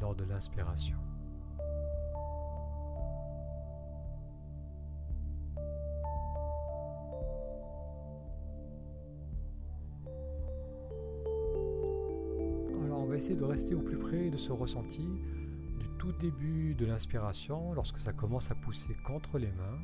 lors 0.00 0.14
de 0.14 0.24
l'inspiration. 0.24 0.96
Alors 12.86 13.00
on 13.00 13.06
va 13.06 13.16
essayer 13.16 13.36
de 13.36 13.44
rester 13.44 13.74
au 13.74 13.82
plus 13.82 13.98
près 13.98 14.30
de 14.30 14.38
ce 14.38 14.50
ressenti 14.50 15.06
du 15.78 15.90
tout 15.98 16.12
début 16.12 16.74
de 16.74 16.86
l'inspiration 16.86 17.74
lorsque 17.74 17.98
ça 17.98 18.14
commence 18.14 18.50
à 18.50 18.54
pousser 18.54 18.96
contre 19.04 19.38
les 19.38 19.52
mains 19.52 19.78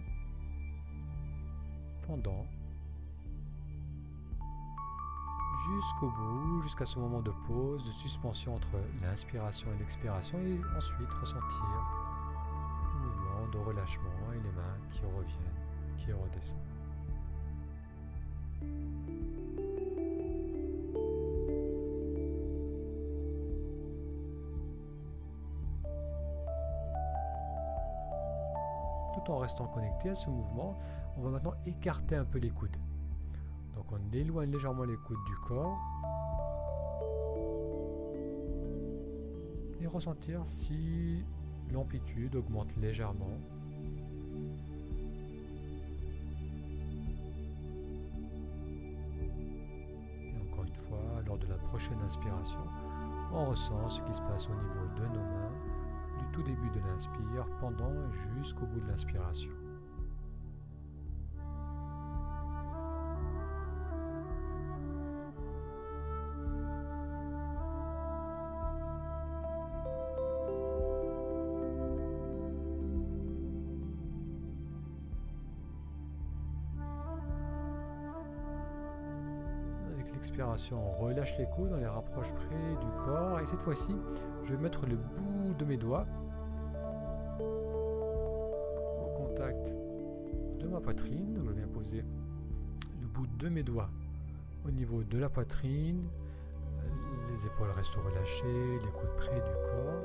jusqu'au 5.74 6.10
bout, 6.10 6.60
jusqu'à 6.62 6.86
ce 6.86 6.98
moment 6.98 7.22
de 7.22 7.32
pause, 7.46 7.84
de 7.84 7.90
suspension 7.90 8.54
entre 8.54 8.78
l'inspiration 9.02 9.68
et 9.74 9.78
l'expiration, 9.78 10.38
et 10.38 10.60
ensuite 10.76 11.12
ressentir 11.14 11.64
le 12.94 13.00
mouvement 13.00 13.48
de 13.52 13.58
relâchement 13.58 14.32
et 14.34 14.40
les 14.42 14.52
mains 14.52 14.78
qui 14.90 15.02
reviennent, 15.04 15.96
qui 15.96 16.12
redescendent. 16.12 16.58
en 29.30 29.38
restant 29.38 29.66
connecté 29.66 30.10
à 30.10 30.14
ce 30.14 30.30
mouvement, 30.30 30.74
on 31.16 31.22
va 31.22 31.30
maintenant 31.30 31.54
écarter 31.66 32.16
un 32.16 32.24
peu 32.24 32.38
les 32.38 32.50
coudes. 32.50 32.76
Donc 33.74 33.86
on 33.92 34.14
éloigne 34.14 34.50
légèrement 34.50 34.84
les 34.84 34.96
coudes 34.96 35.24
du 35.26 35.34
corps. 35.46 35.78
Et 39.80 39.86
ressentir 39.86 40.42
si 40.46 41.24
l'amplitude 41.72 42.36
augmente 42.36 42.76
légèrement. 42.76 43.38
Et 50.20 50.50
encore 50.50 50.64
une 50.64 50.76
fois, 50.76 50.98
lors 51.26 51.38
de 51.38 51.46
la 51.46 51.56
prochaine 51.56 51.98
inspiration, 52.04 52.60
on 53.32 53.46
ressent 53.46 53.88
ce 53.88 54.02
qui 54.02 54.14
se 54.14 54.20
passe 54.22 54.48
au 54.48 54.54
niveau 54.54 54.86
de 54.96 55.06
nos 55.08 55.24
mains 55.24 55.71
du 56.22 56.28
tout 56.32 56.42
début 56.42 56.70
de 56.70 56.80
l'inspire, 56.86 57.46
pendant 57.60 57.92
et 57.92 58.12
jusqu'au 58.36 58.66
bout 58.66 58.80
de 58.80 58.88
l'inspiration. 58.88 59.50
l'expiration, 80.22 80.78
on 80.78 81.04
relâche 81.04 81.36
les 81.36 81.46
coudes, 81.46 81.72
on 81.72 81.78
les 81.78 81.86
rapproche 81.86 82.32
près 82.32 82.76
du 82.80 83.04
corps. 83.04 83.40
Et 83.40 83.46
cette 83.46 83.60
fois-ci, 83.60 83.96
je 84.44 84.54
vais 84.54 84.62
mettre 84.62 84.86
le 84.86 84.94
bout 84.94 85.31
de 85.54 85.64
mes 85.64 85.76
doigts 85.76 86.06
au 89.00 89.10
contact 89.16 89.76
de 90.58 90.68
ma 90.68 90.80
poitrine. 90.80 91.40
Je 91.44 91.50
viens 91.50 91.66
poser 91.66 92.04
le 93.00 93.06
bout 93.06 93.26
de 93.38 93.48
mes 93.48 93.62
doigts 93.62 93.90
au 94.66 94.70
niveau 94.70 95.02
de 95.02 95.18
la 95.18 95.28
poitrine. 95.28 96.08
Les 97.30 97.46
épaules 97.46 97.70
restent 97.70 97.94
relâchées, 97.94 98.78
les 98.82 98.90
coudes 98.90 99.16
près 99.16 99.40
du 99.40 99.52
corps. 99.70 100.04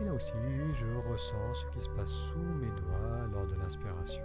Et 0.00 0.04
là 0.04 0.12
aussi, 0.12 0.34
je 0.72 0.86
ressens 1.10 1.54
ce 1.54 1.66
qui 1.66 1.80
se 1.80 1.88
passe 1.90 2.10
sous 2.10 2.38
mes 2.38 2.70
doigts 2.70 3.26
lors 3.32 3.46
de 3.46 3.54
l'inspiration. 3.54 4.22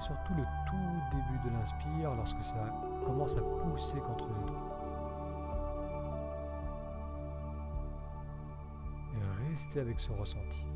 Surtout 0.00 0.34
le 0.34 0.44
tout 0.66 1.16
début 1.16 1.38
de 1.48 1.50
l'inspire 1.56 2.14
lorsque 2.14 2.42
ça 2.42 2.64
commence 3.04 3.36
à 3.36 3.42
pousser 3.42 3.98
contre 4.00 4.28
les 4.28 4.46
doigts. 4.46 4.66
Et 9.14 9.48
restez 9.50 9.80
avec 9.80 9.98
ce 9.98 10.12
ressenti. 10.12 10.66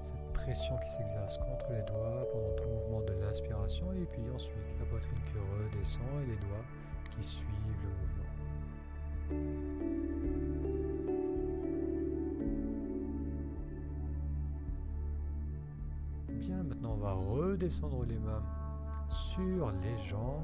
Cette 0.00 0.32
pression 0.32 0.76
qui 0.78 0.88
s'exerce 0.88 1.38
contre 1.38 1.70
les 1.72 1.82
doigts 1.82 2.26
pendant 2.32 2.54
tout 2.56 2.64
le 2.64 2.74
mouvement 2.74 3.00
de 3.02 3.12
l'inspiration 3.14 3.92
et 3.92 4.06
puis 4.06 4.22
ensuite 4.34 4.56
la 4.78 4.86
poitrine 4.86 5.18
qui 5.24 5.32
redescend 5.38 6.04
et 6.22 6.26
les 6.26 6.36
doigts 6.36 6.64
qui 7.10 7.22
suivent 7.22 7.48
le 7.82 7.88
mouvement. 7.88 9.73
Va 17.04 17.12
redescendre 17.12 18.04
les 18.06 18.18
mains 18.18 18.42
sur 19.08 19.70
les 19.70 19.98
jambes. 20.02 20.42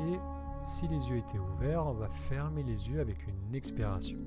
Et 0.00 0.18
si 0.64 0.88
les 0.88 1.08
yeux 1.08 1.18
étaient 1.18 1.38
ouverts, 1.38 1.86
on 1.86 1.94
va 1.94 2.08
fermer 2.08 2.64
les 2.64 2.88
yeux 2.88 3.00
avec 3.00 3.18
une 3.28 3.54
expiration. 3.54 4.18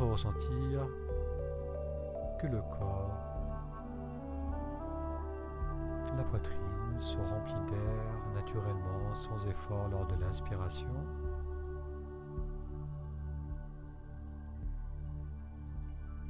Ressentir 0.00 0.86
que 2.40 2.46
le 2.46 2.60
corps, 2.62 3.10
la 6.16 6.22
poitrine 6.24 6.98
se 6.98 7.16
remplit 7.16 7.54
d'air 7.68 8.34
naturellement 8.34 9.14
sans 9.14 9.46
effort 9.46 9.88
lors 9.88 10.06
de 10.06 10.20
l'inspiration. 10.20 10.88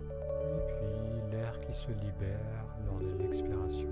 Et 0.00 0.60
puis 0.66 1.30
l'air 1.30 1.58
qui 1.60 1.74
se 1.74 1.90
libère 1.90 2.66
lors 2.86 3.00
de 3.00 3.22
l'expiration. 3.22 3.91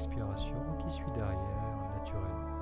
L'expiration 0.00 0.56
qui 0.78 0.90
suit 0.90 1.10
derrière 1.14 1.36
naturellement. 1.98 2.59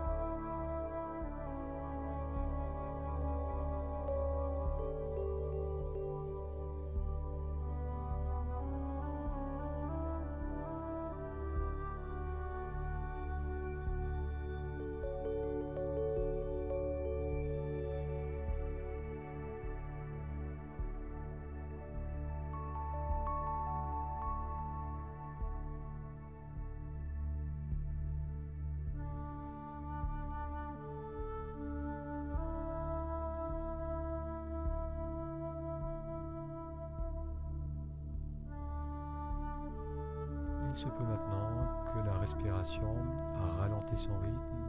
Maintenant 41.01 41.69
que 41.93 42.01
la 42.05 42.19
respiration 42.19 42.95
a 43.41 43.61
ralenti 43.61 43.97
son 43.97 44.19
rythme 44.19 44.68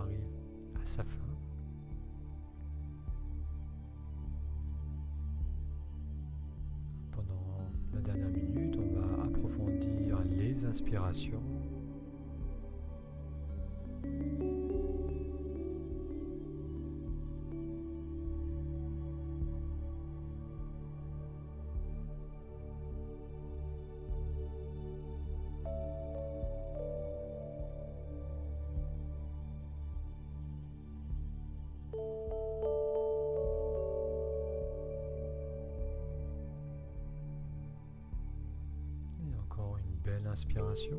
arrive 0.00 0.24
à 0.80 0.84
sa 0.84 1.04
fin. 1.04 1.20
Pendant 7.12 7.68
la 7.92 8.00
dernière 8.00 8.30
minute, 8.30 8.78
on 8.78 9.00
va 9.00 9.24
approfondir 9.24 10.18
les 10.36 10.64
inspirations. 10.64 11.42
Belle 40.04 40.26
inspiration. 40.26 40.98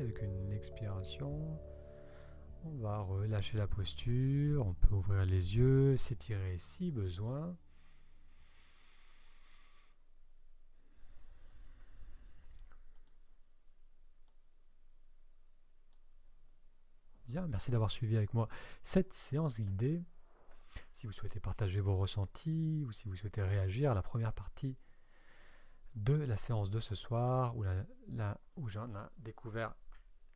Avec 0.00 0.22
une 0.22 0.52
expiration, 0.52 1.58
on 2.64 2.76
va 2.76 3.00
relâcher 3.00 3.58
la 3.58 3.66
posture, 3.66 4.66
on 4.66 4.74
peut 4.74 4.94
ouvrir 4.94 5.24
les 5.26 5.56
yeux, 5.56 5.96
s'étirer 5.96 6.56
si 6.58 6.90
besoin. 6.92 7.56
Merci 17.46 17.70
d'avoir 17.70 17.90
suivi 17.90 18.16
avec 18.16 18.34
moi 18.34 18.48
cette 18.82 19.12
séance 19.12 19.60
guidée. 19.60 20.02
Si 20.94 21.06
vous 21.06 21.12
souhaitez 21.12 21.40
partager 21.40 21.80
vos 21.80 21.96
ressentis 21.96 22.84
ou 22.86 22.92
si 22.92 23.08
vous 23.08 23.16
souhaitez 23.16 23.42
réagir 23.42 23.90
à 23.90 23.94
la 23.94 24.02
première 24.02 24.32
partie 24.32 24.76
de 25.94 26.14
la 26.14 26.36
séance 26.36 26.70
de 26.70 26.80
ce 26.80 26.94
soir 26.94 27.56
où, 27.56 27.64
où 28.56 28.68
j'en 28.68 28.88
ai 28.94 29.06
découvert 29.18 29.74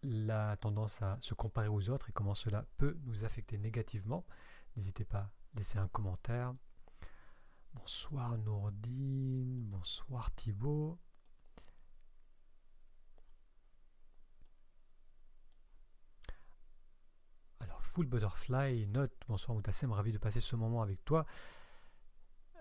la 0.03 0.57
tendance 0.57 1.01
à 1.03 1.19
se 1.21 1.35
comparer 1.35 1.69
aux 1.69 1.91
autres 1.91 2.11
et 2.11 2.13
comment 2.13 2.35
cela 2.35 2.67
peut 2.77 2.99
nous 3.05 3.25
affecter 3.25 3.59
négativement, 3.59 4.27
n'hésitez 4.77 5.05
pas 5.05 5.19
à 5.19 5.59
laisser 5.59 5.79
un 5.79 5.89
commentaire. 5.89 6.55
Bonsoir 7.75 8.37
Nourdine, 8.39 9.65
bonsoir 9.67 10.35
Thibaut. 10.35 10.99
Full 17.93 18.07
Butterfly 18.07 18.89
note 18.89 19.13
Bonsoir 19.29 19.55
Moutassem, 19.55 19.93
ravi 19.93 20.13
de 20.13 20.19
passer 20.19 20.41
ce 20.41 20.57
moment 20.57 20.81
avec 20.81 21.05
toi. 21.05 21.27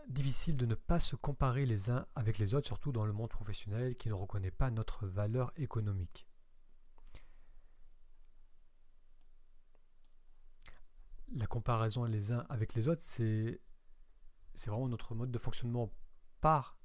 Difficile 0.09 0.57
de 0.57 0.65
ne 0.65 0.75
pas 0.75 0.99
se 0.99 1.15
comparer 1.15 1.65
les 1.65 1.89
uns 1.89 2.05
avec 2.15 2.37
les 2.37 2.53
autres, 2.53 2.67
surtout 2.67 2.91
dans 2.91 3.05
le 3.05 3.13
monde 3.13 3.29
professionnel 3.29 3.95
qui 3.95 4.09
ne 4.09 4.13
reconnaît 4.13 4.51
pas 4.51 4.71
notre 4.71 5.07
valeur 5.07 5.53
économique. 5.55 6.27
La 11.33 11.45
comparaison 11.45 12.03
les 12.03 12.33
uns 12.33 12.45
avec 12.49 12.73
les 12.73 12.89
autres, 12.89 13.01
c'est 13.01 13.61
vraiment 14.67 14.89
notre 14.89 15.15
mode 15.15 15.31
de 15.31 15.39
fonctionnement 15.39 15.93
par 16.41 16.77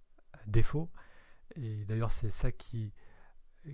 défaut. 0.47 0.93
Et 1.57 1.85
d'ailleurs, 1.85 2.13
c'est 2.13 2.31
ça 2.31 2.53
qui, 2.53 2.95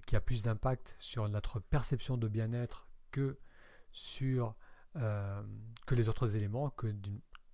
qui 0.06 0.16
a 0.16 0.22
plus 0.22 0.44
d'impact 0.44 0.96
sur 0.98 1.28
notre 1.28 1.60
perception 1.60 2.16
de 2.16 2.26
bien-être 2.26 2.88
que 3.10 3.38
sur 3.90 4.56
euh, 4.96 5.42
que 5.86 5.94
les 5.94 6.08
autres 6.08 6.36
éléments, 6.36 6.70
que, 6.70 6.86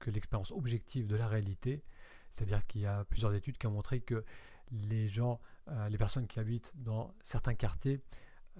l'expérience 0.07 0.53
objective 0.53 1.07
de 1.07 1.17
la 1.17 1.29
réalité. 1.29 1.85
C'est-à-dire 2.31 2.67
qu'il 2.67 2.81
y 2.83 2.87
a 2.87 3.05
plusieurs 3.05 3.35
études 3.35 3.59
qui 3.59 3.67
ont 3.67 3.73
montré 3.73 4.01
que 4.01 4.25
les 4.71 5.09
gens, 5.09 5.41
euh, 5.69 5.89
les 5.89 5.99
personnes 5.99 6.27
qui 6.27 6.41
habitent 6.41 6.73
dans 6.77 7.15
certains 7.23 7.55
quartiers, 7.55 8.03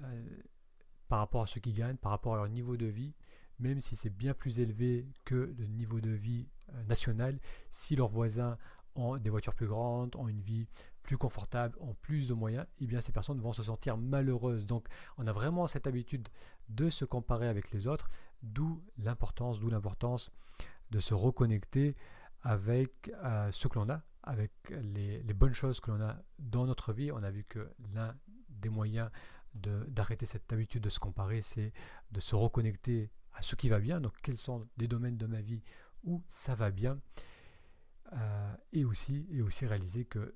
euh, 0.03 0.27
par 1.09 1.21
rapport 1.21 1.43
à 1.43 1.47
ce 1.47 1.59
qu'ils 1.59 1.75
gagnent, 1.75 1.97
par 1.97 2.13
rapport 2.13 2.35
à 2.35 2.37
leur 2.37 2.49
niveau 2.49 2.77
de 2.77 2.87
vie, 2.87 3.15
même 3.59 3.81
si 3.81 3.97
c'est 3.97 4.11
bien 4.11 4.35
plus 4.35 4.61
élevé 4.61 5.07
que 5.25 5.55
le 5.59 5.67
niveau 5.67 6.01
de 6.01 6.11
vie 6.11 6.49
national, 6.87 7.41
si 7.71 7.97
leurs 7.97 8.09
voisins 8.09 8.59
ont 8.99 9.17
des 9.17 9.31
voitures 9.31 9.55
plus 9.55 9.67
grandes, 9.67 10.17
ont 10.17 10.29
une 10.29 10.41
vie 10.41 10.67
plus 11.03 11.17
confortable, 11.17 11.77
ont 11.81 11.95
plus 12.03 12.29
de 12.29 12.35
moyens, 12.35 12.67
eh 12.81 12.87
bien 12.87 13.01
ces 13.01 13.13
personnes 13.13 13.41
vont 13.41 13.53
se 13.53 13.63
sentir 13.63 13.97
malheureuses. 13.97 14.67
Donc 14.67 14.87
on 15.17 15.27
a 15.27 15.33
vraiment 15.33 15.67
cette 15.67 15.87
habitude 15.87 16.29
de 16.69 16.91
se 16.91 17.05
comparer 17.05 17.49
avec 17.49 17.71
les 17.71 17.87
autres, 17.87 18.11
d'où 18.43 18.83
l'importance, 18.99 19.61
d'où 19.61 19.71
l'importance 19.71 20.31
de 20.91 21.01
se 21.01 21.15
reconnecter 21.15 21.97
avec 22.43 23.11
euh, 23.25 23.51
ce 23.53 23.69
que 23.69 23.79
l'on 23.79 23.89
a, 23.89 24.03
avec 24.23 24.53
les, 24.71 25.23
bonnes 25.35 25.55
choses 25.55 25.81
que 25.81 25.91
l'on 25.91 26.01
a 26.03 26.17
dans 26.39 26.67
notre 26.67 26.93
vie. 26.93 27.11
On 27.13 27.23
a 27.23 27.31
vu 27.31 27.45
que 27.45 27.71
l'un 27.95 28.15
des 28.49 28.69
moyens 28.69 29.11
d'arrêter 29.55 30.27
cette 30.27 30.53
habitude 30.53 30.83
de 30.83 30.89
se 30.89 31.01
comparer, 31.01 31.41
c'est 31.43 31.73
de 32.13 32.21
se 32.21 32.35
reconnecter 32.35 33.11
à 33.35 33.43
ce 33.43 33.57
qui 33.57 33.69
va 33.69 33.81
bien. 33.81 34.01
Donc 34.01 34.13
quels 34.23 34.37
sont 34.37 34.67
les 34.77 34.89
domaines 34.89 35.17
de 35.17 35.27
ma 35.27 35.41
vie 35.41 35.63
où 36.05 36.23
ça 36.29 36.55
va 36.55 36.71
bien? 36.71 36.99
Euh, 38.13 38.55
et 38.73 38.85
aussi 38.85 39.27
et 39.31 39.43
aussi 39.43 39.67
réaliser 39.67 40.05
que 40.05 40.35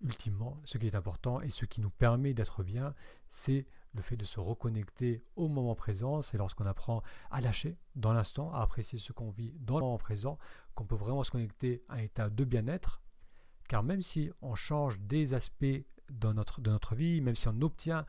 ultimement 0.00 0.58
ce 0.64 0.78
qui 0.78 0.86
est 0.86 0.94
important 0.94 1.40
et 1.40 1.50
ce 1.50 1.66
qui 1.66 1.80
nous 1.80 1.90
permet 1.90 2.32
d'être 2.34 2.62
bien, 2.62 2.94
c'est 3.28 3.66
le 3.92 4.02
fait 4.02 4.16
de 4.16 4.24
se 4.24 4.40
reconnecter 4.40 5.22
au 5.36 5.48
moment 5.48 5.74
présent, 5.74 6.22
c'est 6.22 6.38
lorsqu'on 6.38 6.66
apprend 6.66 7.02
à 7.30 7.40
lâcher 7.40 7.76
dans 7.96 8.12
l'instant, 8.12 8.52
à 8.52 8.60
apprécier 8.60 8.98
ce 8.98 9.12
qu'on 9.12 9.30
vit 9.30 9.52
dans 9.58 9.78
le 9.78 9.84
moment 9.84 9.98
présent, 9.98 10.38
qu'on 10.74 10.84
peut 10.84 10.96
vraiment 10.96 11.24
se 11.24 11.30
connecter 11.30 11.82
à 11.88 11.94
un 11.94 11.98
état 11.98 12.30
de 12.30 12.44
bien-être. 12.44 13.02
Car 13.68 13.82
même 13.82 14.02
si 14.02 14.30
on 14.42 14.54
change 14.54 14.98
des 15.00 15.34
aspects 15.34 15.84
dans 16.10 16.34
notre, 16.34 16.60
de 16.60 16.70
notre 16.70 16.94
vie, 16.94 17.20
même 17.20 17.36
si 17.36 17.48
on 17.48 17.60
obtient 17.62 18.06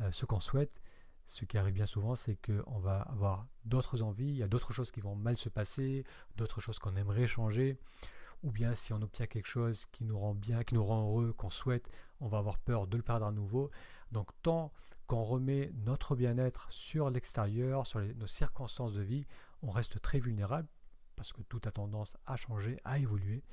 euh, 0.00 0.10
ce 0.10 0.26
qu'on 0.26 0.40
souhaite, 0.40 0.80
ce 1.26 1.44
qui 1.44 1.58
arrive 1.58 1.74
bien 1.74 1.86
souvent, 1.86 2.16
c'est 2.16 2.36
qu'on 2.36 2.80
va 2.80 3.02
avoir 3.02 3.46
d'autres 3.64 4.02
envies, 4.02 4.30
il 4.30 4.36
y 4.36 4.42
a 4.42 4.48
d'autres 4.48 4.72
choses 4.72 4.90
qui 4.90 5.00
vont 5.00 5.14
mal 5.14 5.36
se 5.36 5.48
passer, 5.48 6.04
d'autres 6.36 6.60
choses 6.60 6.80
qu'on 6.80 6.96
aimerait 6.96 7.28
changer, 7.28 7.78
ou 8.42 8.50
bien 8.50 8.74
si 8.74 8.92
on 8.92 9.02
obtient 9.02 9.26
quelque 9.26 9.46
chose 9.46 9.86
qui 9.86 10.04
nous 10.04 10.18
rend 10.18 10.34
bien, 10.34 10.64
qui 10.64 10.74
nous 10.74 10.84
rend 10.84 11.08
heureux, 11.08 11.32
qu'on 11.32 11.50
souhaite, 11.50 11.90
on 12.20 12.28
va 12.28 12.38
avoir 12.38 12.58
peur 12.58 12.86
de 12.86 12.96
le 12.96 13.02
perdre 13.02 13.26
à 13.26 13.32
nouveau. 13.32 13.70
Donc 14.12 14.30
tant 14.42 14.72
qu'on 15.06 15.24
remet 15.24 15.72
notre 15.74 16.16
bien-être 16.16 16.70
sur 16.70 17.10
l'extérieur, 17.10 17.86
sur 17.86 18.00
nos 18.00 18.26
circonstances 18.26 18.94
de 18.94 19.02
vie, 19.02 19.26
on 19.62 19.70
reste 19.70 20.00
très 20.00 20.20
vulnérable 20.20 20.68
parce 21.16 21.32
que 21.32 21.42
tout 21.42 21.60
a 21.64 21.70
tendance 21.70 22.16
à 22.26 22.36
changer, 22.36 22.80
à 22.84 22.98
évoluer. 22.98 23.44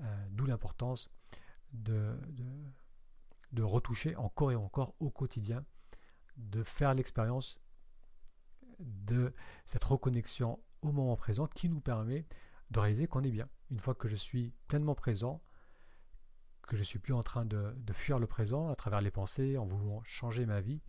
Euh, 0.00 0.26
d'où 0.30 0.46
l'importance 0.46 1.10
de, 1.72 2.16
de, 3.52 3.62
retoucher 3.64 4.14
encore 4.14 4.52
et 4.52 4.54
encore 4.54 4.94
au 5.00 5.10
quotidien, 5.10 5.64
de 6.36 6.62
faire 6.62 6.94
l'expérience 6.94 7.58
de 8.78 9.34
cette 9.64 9.82
reconnexion 9.82 10.62
au 10.82 10.92
moment 10.92 11.16
présent 11.16 11.48
qui 11.48 11.68
nous 11.68 11.80
permet 11.80 12.24
de 12.70 12.78
réaliser 12.78 13.08
qu'on 13.08 13.24
est 13.24 13.32
bien. 13.32 13.48
Une 13.70 13.80
fois 13.80 13.94
que 13.94 14.08
je 14.08 14.16
suis 14.16 14.52
pleinement 14.66 14.94
présent, 14.94 15.42
que 16.66 16.76
je 16.76 16.82
suis 16.82 16.98
plus 16.98 17.14
en 17.14 17.22
train 17.22 17.44
de, 17.44 17.74
fuir 17.92 18.18
le 18.18 18.26
présent 18.26 18.68
à 18.68 18.76
travers 18.76 19.00
les 19.00 19.10
pensées, 19.10 19.56
en 19.58 19.66
voulant 19.66 20.02
changer 20.04 20.46
ma 20.46 20.60
vie, 20.60 20.80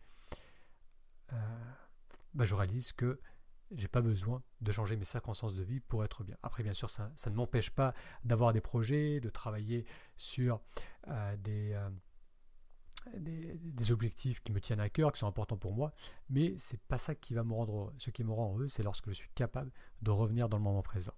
euh, 1.34 1.36
bah, 2.34 2.46
je 2.46 2.56
réalise 2.56 2.92
que 2.92 3.20
j'ai 3.72 3.88
pas 3.88 4.02
besoin 4.02 4.44
de 4.62 4.72
changer 4.72 4.98
mes 4.98 5.06
circonstances 5.06 5.54
de 5.54 5.64
vie 5.64 5.80
pour 5.80 6.04
être 6.04 6.24
bien. 6.24 6.38
Après, 6.44 6.64
bien 6.64 6.74
sûr, 6.74 6.90
ça, 6.90 7.12
ne 7.28 7.36
m'empêche 7.36 7.70
pas 7.70 7.94
d'avoir 8.24 8.52
des 8.52 8.62
projets, 8.62 9.20
de 9.20 9.30
travailler 9.30 9.86
sur 10.18 10.60
euh, 11.08 11.36
euh, 11.48 11.90
des, 13.14 13.92
objectifs 13.92 14.42
qui 14.42 14.52
me 14.52 14.60
tiennent 14.60 14.80
à 14.80 14.90
cœur, 14.90 15.12
qui 15.12 15.20
sont 15.20 15.28
importants 15.28 15.58
pour 15.58 15.74
moi, 15.74 15.94
mais 16.30 16.56
c'est 16.58 16.82
pas 16.82 16.98
ça 16.98 17.16
qui 17.16 17.34
va 17.34 17.44
me 17.44 17.54
rendre 17.54 17.94
Ce 17.98 18.10
qui 18.10 18.24
me 18.24 18.32
rend 18.32 18.54
heureux, 18.54 18.68
c'est 18.68 18.84
lorsque 18.84 19.10
je 19.10 19.14
suis 19.14 19.30
capable 19.36 19.72
de 20.02 20.12
revenir 20.12 20.50
dans 20.50 20.58
le 20.58 20.64
moment 20.64 20.82
présent. 20.84 21.14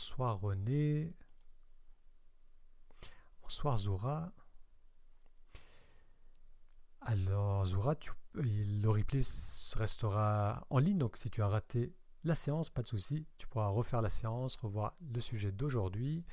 Bonsoir 0.00 0.40
René. 0.40 1.14
Bonsoir 3.42 3.76
Zora. 3.76 4.32
Alors, 7.02 7.66
Zoura, 7.66 7.94
le 8.32 8.88
replay 8.88 9.20
restera 9.74 10.66
en 10.70 10.78
ligne, 10.78 10.96
donc 10.96 11.18
si 11.18 11.28
tu 11.28 11.42
as 11.42 11.48
raté 11.48 11.94
la 12.24 12.34
séance, 12.34 12.70
pas 12.70 12.80
de 12.80 12.88
souci, 12.88 13.26
tu 13.36 13.46
pourras 13.46 13.68
refaire 13.68 14.00
la 14.00 14.08
séance, 14.08 14.56
revoir 14.56 14.94
le 15.02 15.20
sujet 15.20 15.52
d'aujourd'hui. 15.52 16.24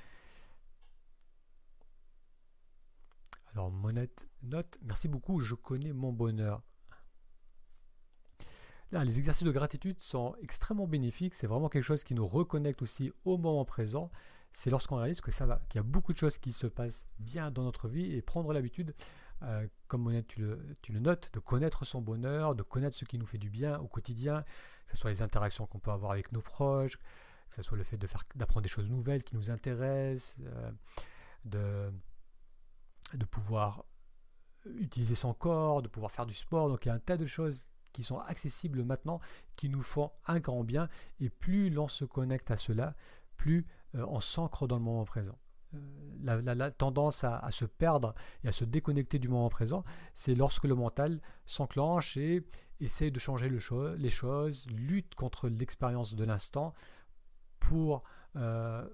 Alors, 3.48 3.70
Monette 3.70 4.30
note, 4.44 4.78
merci 4.82 5.10
beaucoup, 5.10 5.42
je 5.42 5.56
connais 5.56 5.92
mon 5.92 6.14
bonheur. 6.14 6.64
Les 8.92 9.20
exercices 9.20 9.44
de 9.46 9.52
gratitude 9.52 10.00
sont 10.00 10.36
extrêmement 10.42 10.88
bénéfiques. 10.88 11.36
C'est 11.36 11.48
vraiment 11.48 11.68
quelque 11.68 11.84
chose 11.84 12.04
qui 12.04 12.16
nous 12.16 12.26
reconnecte 12.26 12.82
aussi 12.82 13.12
au 13.26 13.38
moment 13.38 13.66
présent. 13.66 14.10
C'est 14.54 14.70
lorsqu'on 14.70 14.96
réalise 14.96 15.22
que 15.22 15.30
ça 15.30 15.46
va, 15.46 15.62
qu'il 15.68 15.80
y 15.80 15.82
a 15.82 15.84
beaucoup 15.84 16.14
de 16.14 16.18
choses 16.18 16.38
qui 16.38 16.54
se 16.54 16.68
passent 16.68 17.06
bien 17.20 17.52
dans 17.52 17.64
notre 17.64 17.90
vie 17.90 18.14
et 18.14 18.22
prendre 18.22 18.54
l'habitude, 18.54 18.96
euh, 19.44 19.68
comme 19.88 20.24
tu 20.24 20.40
le, 20.40 20.78
tu 20.82 20.94
le 20.94 21.00
notes, 21.00 21.32
de 21.34 21.40
connaître 21.40 21.86
son 21.86 22.02
bonheur, 22.02 22.56
de 22.56 22.64
connaître 22.64 22.96
ce 22.96 23.06
qui 23.06 23.18
nous 23.18 23.26
fait 23.26 23.38
du 23.38 23.50
bien 23.50 23.78
au 23.80 23.88
quotidien, 23.88 24.44
que 24.86 24.92
ce 24.92 24.98
soit 24.98 25.10
les 25.10 25.22
interactions 25.22 25.68
qu'on 25.68 25.80
peut 25.80 25.92
avoir 25.92 26.12
avec 26.12 26.32
nos 26.32 26.42
proches, 26.42 26.98
que 26.98 27.56
ce 27.56 27.62
soit 27.62 27.78
le 27.78 27.84
fait 27.84 27.98
d'apprendre 28.36 28.64
des 28.64 28.70
choses 28.70 28.90
nouvelles 28.90 29.24
qui 29.24 29.36
nous 29.36 29.52
intéressent, 29.52 30.40
euh, 30.46 30.72
de, 31.44 31.92
de 33.18 33.26
pouvoir 33.26 33.84
utiliser 34.66 35.16
son 35.16 35.34
corps, 35.34 35.82
de 35.82 35.90
pouvoir 35.90 36.12
faire 36.12 36.26
du 36.26 36.34
sport. 36.34 36.70
Donc 36.70 36.86
il 36.86 36.90
y 36.90 36.92
a 36.92 36.96
un 36.96 37.00
tas 37.00 37.18
de 37.18 37.26
choses 37.26 37.70
qui 37.98 38.04
sont 38.04 38.20
accessibles 38.20 38.84
maintenant, 38.84 39.20
qui 39.56 39.70
nous 39.70 39.82
font 39.82 40.12
un 40.28 40.40
grand 40.40 40.64
bien. 40.64 40.88
Et 41.20 41.32
plus 41.32 41.72
l'on 41.72 41.88
se 41.88 42.06
connecte 42.06 42.52
à 42.52 42.56
cela, 42.56 42.96
plus 43.38 43.66
euh, 43.96 44.06
on 44.08 44.20
s'ancre 44.20 44.68
dans 44.68 44.76
le 44.78 44.84
moment 44.84 45.04
présent. 45.04 45.36
Euh, 45.74 46.42
la, 46.44 46.70
tendance 46.70 47.24
à, 47.24 47.50
se 47.50 47.66
perdre 47.66 48.14
et 48.44 48.50
à 48.50 48.52
se 48.52 48.66
déconnecter 48.66 49.18
du 49.18 49.30
moment 49.30 49.50
présent, 49.50 49.84
c'est 50.14 50.36
lorsque 50.36 50.66
le 50.66 50.76
mental 50.76 51.20
s'enclenche 51.48 52.18
et 52.18 52.48
essaie 52.80 53.10
de 53.10 53.18
changer 53.18 53.50
le 53.50 53.96
les 53.96 54.12
choses, 54.12 54.68
lutte 54.70 55.16
contre 55.16 55.50
l'expérience 55.50 56.14
de 56.14 56.24
l'instant 56.24 56.76
pour 57.60 58.04
euh, 58.36 58.88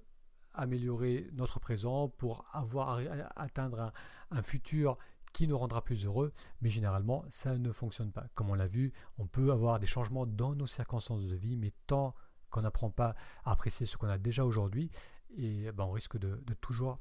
améliorer 0.54 1.28
notre 1.34 1.60
présent, 1.60 2.08
pour 2.08 2.46
avoir 2.54 3.00
atteindre 3.36 3.92
un 4.30 4.42
futur 4.42 4.96
qui 5.34 5.46
nous 5.46 5.58
rendra 5.58 5.82
plus 5.82 6.06
heureux, 6.06 6.32
mais 6.62 6.70
généralement 6.70 7.24
ça 7.28 7.58
ne 7.58 7.72
fonctionne 7.72 8.12
pas. 8.12 8.26
Comme 8.34 8.48
on 8.48 8.54
l'a 8.54 8.68
vu, 8.68 8.94
on 9.18 9.26
peut 9.26 9.52
avoir 9.52 9.78
des 9.80 9.86
changements 9.86 10.24
dans 10.24 10.54
nos 10.54 10.66
circonstances 10.66 11.26
de 11.26 11.34
vie, 11.34 11.56
mais 11.56 11.72
tant 11.86 12.14
qu'on 12.48 12.62
n'apprend 12.62 12.88
pas 12.88 13.14
à 13.44 13.50
apprécier 13.52 13.84
ce 13.84 13.98
qu'on 13.98 14.08
a 14.08 14.16
déjà 14.16 14.46
aujourd'hui, 14.46 14.90
et 15.36 15.70
ben, 15.72 15.84
on 15.84 15.90
risque 15.90 16.16
de, 16.16 16.42
de 16.46 16.54
toujours 16.54 17.00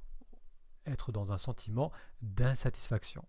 être 0.86 1.12
dans 1.12 1.32
un 1.32 1.38
sentiment 1.38 1.92
d'insatisfaction. 2.22 3.24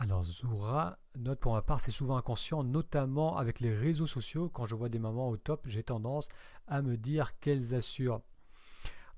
Alors 0.00 0.22
Zoura 0.22 0.98
note 1.16 1.40
pour 1.40 1.54
ma 1.54 1.62
part, 1.62 1.80
c'est 1.80 1.90
souvent 1.90 2.16
inconscient, 2.16 2.62
notamment 2.62 3.36
avec 3.36 3.58
les 3.58 3.74
réseaux 3.74 4.06
sociaux. 4.06 4.48
Quand 4.48 4.66
je 4.66 4.76
vois 4.76 4.88
des 4.88 5.00
mamans 5.00 5.28
au 5.28 5.36
top, 5.36 5.62
j'ai 5.66 5.82
tendance 5.82 6.28
à 6.68 6.82
me 6.82 6.96
dire 6.96 7.36
qu'elles 7.40 7.74
assurent 7.74 8.20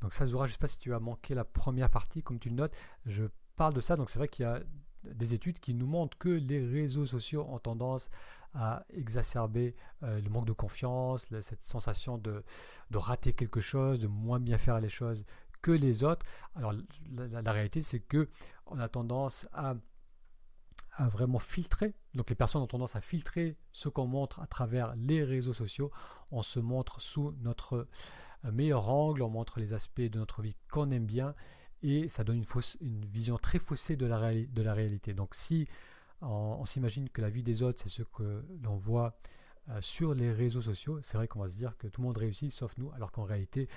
donc 0.01 0.13
ça, 0.13 0.27
Zora, 0.27 0.47
je 0.47 0.53
ne 0.53 0.55
sais 0.55 0.59
pas 0.59 0.67
si 0.67 0.79
tu 0.79 0.95
as 0.95 1.01
manqué 1.01 1.35
la 1.35 1.45
première 1.45 1.91
partie, 1.91 2.23
comme 2.23 2.39
tu 2.39 2.49
le 2.49 2.55
notes, 2.55 2.75
je 3.07 3.25
parle 3.57 3.75
de 3.75 3.81
ça. 3.81 3.97
Donc 3.97 4.11
c'est 4.11 4.19
vrai 4.19 4.29
qu'il 4.29 4.45
y 4.45 4.49
a 4.49 4.61
des 5.05 5.35
études 5.35 5.61
qui 5.61 5.75
nous 5.75 5.87
montrent 5.87 6.17
que 6.19 6.29
les 6.29 6.67
réseaux 6.67 7.07
sociaux 7.07 7.47
ont 7.49 7.59
tendance 7.59 8.11
à 8.55 8.85
exacerber 8.91 9.77
euh, 10.03 10.21
le 10.21 10.29
manque 10.29 10.47
de 10.47 10.53
confiance, 10.53 11.29
cette 11.41 11.65
sensation 11.65 12.19
de, 12.19 12.43
rater 12.93 13.33
quelque 13.33 13.61
chose, 13.61 14.01
de 14.01 14.09
moins 14.09 14.41
bien 14.41 14.59
faire 14.59 14.81
les 14.81 14.89
choses 14.89 15.25
que 15.63 15.71
les 15.71 16.03
autres. 16.03 16.27
Alors 16.57 16.73
la, 17.13 17.53
réalité, 17.53 17.83
c'est 17.83 18.01
que 18.01 18.29
on 18.67 18.79
a 18.79 18.89
tendance 18.89 19.47
à, 19.53 19.75
à, 20.97 21.09
vraiment 21.09 21.39
filtrer. 21.39 21.95
Donc 22.15 22.31
les 22.31 22.37
personnes 22.37 22.63
ont 22.63 22.67
tendance 22.67 22.97
à 22.97 23.01
filtrer 23.01 23.57
ce 23.73 23.89
qu'on 23.89 24.07
montre 24.07 24.41
à 24.41 24.47
travers 24.47 24.95
les 24.97 25.23
réseaux 25.23 25.55
sociaux. 25.55 25.93
On 26.31 26.43
se 26.43 26.59
montre 26.59 27.01
sous 27.01 27.33
notre 27.43 27.87
un 28.43 28.51
meilleur 28.53 28.89
angle, 28.89 29.23
on 29.23 29.29
montre 29.29 29.61
les 29.61 29.73
aspects 29.73 30.01
de 30.01 30.19
notre 30.19 30.43
vie 30.43 30.57
qu'on 30.71 30.91
aime 30.91 31.07
bien 31.07 31.35
et 31.83 32.09
ça 32.09 32.25
donne 32.25 32.37
une, 32.37 32.45
fausse, 32.45 32.77
une 32.81 33.05
vision 33.07 33.39
très 33.39 33.59
faussée 33.59 33.97
de 33.97 34.07
la, 34.07 34.19
réalité. 34.75 35.15
Donc 35.15 35.35
si 35.35 35.67
on, 36.21 36.65
s'imagine 36.65 37.09
que 37.09 37.23
la 37.23 37.31
vie 37.31 37.43
des 37.43 37.63
autres, 37.63 37.81
c'est 37.83 37.89
ce 37.89 38.03
que 38.03 38.45
l'on 38.63 38.77
voit 38.77 39.19
euh, 39.69 39.81
sur 39.81 40.15
les 40.15 40.33
réseaux 40.33 40.63
sociaux, 40.63 41.01
c'est 41.03 41.17
vrai 41.17 41.29
qu'on 41.29 41.41
va 41.41 41.49
se 41.49 41.57
dire 41.57 41.77
que 41.79 41.87
tout 41.87 42.01
le 42.01 42.07
monde 42.07 42.19
réussit 42.19 42.51
sauf 42.51 42.77
nous, 42.77 42.91
alors 42.93 43.13
qu'en 43.13 43.25
réalité, 43.25 43.69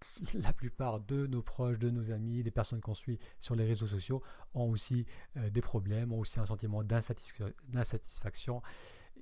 la 0.34 0.52
plupart 0.52 1.00
de 1.00 1.26
nos 1.26 1.42
proches, 1.42 1.78
de 1.78 1.90
nos 1.90 2.10
amis, 2.10 2.42
des 2.42 2.50
personnes 2.50 2.80
qu'on 2.80 2.94
suit 2.94 3.18
sur 3.40 3.54
les 3.54 3.64
réseaux 3.64 3.86
sociaux 3.86 4.22
ont 4.54 4.70
aussi 4.70 5.06
euh, 5.36 5.48
des 5.50 5.62
problèmes, 5.62 6.12
ont 6.12 6.18
aussi 6.18 6.38
un 6.40 6.46
sentiment 6.46 6.82
d'insatisfaction 6.84 8.62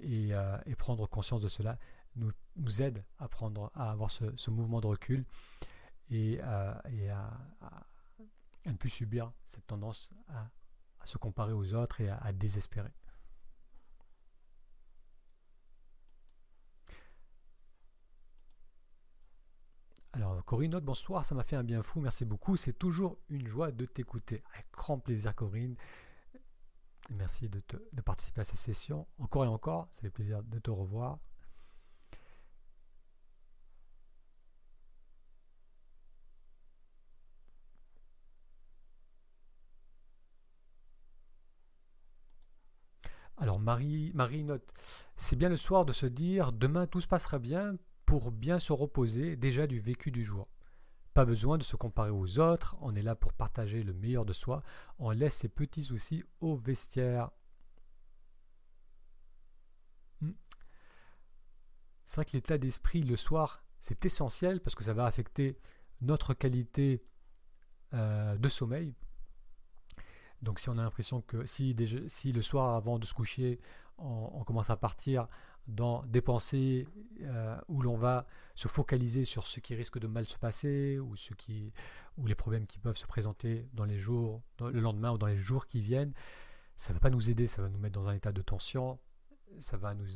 euh, 0.03 0.59
et, 0.67 0.75
prendre 0.75 1.09
conscience 1.09 1.43
de 1.43 1.49
cela, 1.49 1.79
nous, 2.17 2.83
aide 2.83 3.05
à, 3.19 3.29
prendre, 3.29 3.71
à 3.75 3.91
avoir 3.91 4.11
ce, 4.11 4.51
mouvement 4.51 4.81
de 4.81 4.87
recul 4.87 5.25
et, 6.11 6.41
à, 6.41 6.83
ne 8.67 8.73
plus 8.73 8.89
subir 8.89 9.33
cette 9.47 9.67
tendance 9.67 10.11
à, 10.29 10.51
se 11.05 11.19
comparer 11.19 11.53
aux 11.53 11.75
autres 11.75 12.01
et 12.01 12.09
à, 12.09 12.33
désespérer. 12.33 12.93
Alors 20.13 20.45
Corinne 20.45 20.71
note 20.71 20.85
bonsoir, 20.85 21.25
ça 21.25 21.35
m'a 21.35 21.43
fait 21.43 21.57
un 21.57 21.65
bien 21.65 21.83
fou, 21.83 22.01
merci 22.01 22.25
beaucoup, 22.25 22.57
c'est 22.57 22.73
toujours 22.73 23.19
une 23.29 23.49
joie 23.49 23.73
de 23.73 23.85
t'écouter. 23.85 24.45
Avec 24.53 24.67
grand 24.73 25.01
plaisir 25.01 25.35
Corinne. 25.35 25.77
Merci 27.11 27.49
de, 27.49 27.61
de 27.93 28.01
participer 28.01 28.41
à 28.43 28.45
cette 28.45 28.57
session. 28.57 29.07
Encore 29.19 29.45
et 29.45 29.49
encore, 29.49 29.89
ça 29.91 30.01
fait 30.01 30.11
plaisir 30.11 30.43
de 30.43 30.59
te 30.59 30.71
revoir. 30.71 31.19
Alors 43.45 43.61
Marie, 43.61 44.11
Marie 44.15 44.43
note, 44.43 44.73
c'est 45.17 45.37
bien 45.37 45.51
le 45.51 45.59
soir 45.59 45.85
de 45.85 45.93
se 45.93 46.07
dire 46.07 46.51
demain 46.51 46.87
tout 46.87 47.03
se 47.03 47.07
passera 47.07 47.39
bien 47.39 47.77
pour 48.07 48.31
bien 48.31 48.59
se 48.59 48.73
reposer 48.73 49.37
déjà 49.37 49.67
du 49.67 49.81
vécu 49.81 50.11
du 50.11 50.25
jour. 50.25 50.49
Pas 51.13 51.27
besoin 51.27 51.59
de 51.59 51.63
se 51.63 51.77
comparer 51.77 52.09
aux 52.09 52.39
autres, 52.39 52.75
on 52.81 52.97
est 52.97 53.03
là 53.03 53.15
pour 53.15 53.35
partager 53.35 53.83
le 53.83 53.93
meilleur 53.93 54.25
de 54.25 54.33
soi, 54.33 54.63
on 54.99 55.11
laisse 55.11 55.35
ses 55.35 55.51
petits 55.51 55.83
soucis 55.83 56.25
au 56.41 56.57
vestiaire. 56.57 57.33
Hmm. 60.23 60.33
C'est 62.07 62.15
vrai 62.15 62.25
que 62.25 62.33
l'état 62.33 62.57
d'esprit 62.57 63.03
le 63.03 63.17
soir, 63.17 63.63
c'est 63.79 64.07
essentiel 64.07 64.63
parce 64.63 64.75
que 64.75 64.85
ça 64.85 64.95
va 64.95 65.05
affecter 65.05 65.59
notre 66.01 66.33
qualité 66.33 67.05
euh, 67.93 68.39
de 68.39 68.49
sommeil. 68.49 68.95
Donc 70.45 70.59
si 70.59 70.69
on 70.69 70.79
a 70.79 70.83
l'impression 70.83 71.23
que 71.23 71.45
si, 71.47 71.75
si, 72.07 72.33
le 72.33 72.43
soir 72.43 72.77
avant 72.77 72.99
de 72.99 73.07
se 73.07 73.15
coucher, 73.15 73.59
on, 73.99 74.45
commence 74.45 74.71
à 74.71 74.77
partir 74.77 75.27
dans 75.67 76.05
des 76.05 76.21
pensées 76.21 76.87
euh, 77.23 77.59
où 77.69 77.81
l'on 77.81 77.97
va 77.97 78.27
se 78.55 78.69
focaliser 78.69 79.25
sur 79.25 79.47
ce 79.47 79.61
qui 79.61 79.75
risque 79.75 79.99
de 79.99 80.07
mal 80.07 80.29
se 80.29 80.37
passer 80.37 80.99
ou, 80.99 81.17
ce 81.17 81.33
qui, 81.33 81.73
ou 82.19 82.27
les 82.27 82.35
problèmes 82.35 82.67
qui 82.67 82.79
peuvent 82.79 82.97
se 82.97 83.07
présenter 83.07 83.69
dans 83.73 83.85
les 83.85 83.99
jours, 83.99 84.43
le 84.61 84.81
lendemain 84.81 85.13
ou 85.13 85.19
dans 85.19 85.27
les 85.27 85.39
jours 85.39 85.67
qui 85.67 85.81
viennent, 85.81 86.13
ça 86.77 86.93
ne 86.93 86.95
va 86.95 87.01
pas 87.01 87.11
nous 87.11 87.31
aider, 87.31 87.47
ça 87.47 87.63
va 87.63 87.69
nous 87.69 87.79
mettre 87.79 87.99
dans 87.99 88.09
un 88.09 88.15
état 88.15 88.33
de 88.33 88.43
tension, 88.43 88.99
ça 89.59 89.77
va 89.77 89.95
nous, 89.95 90.07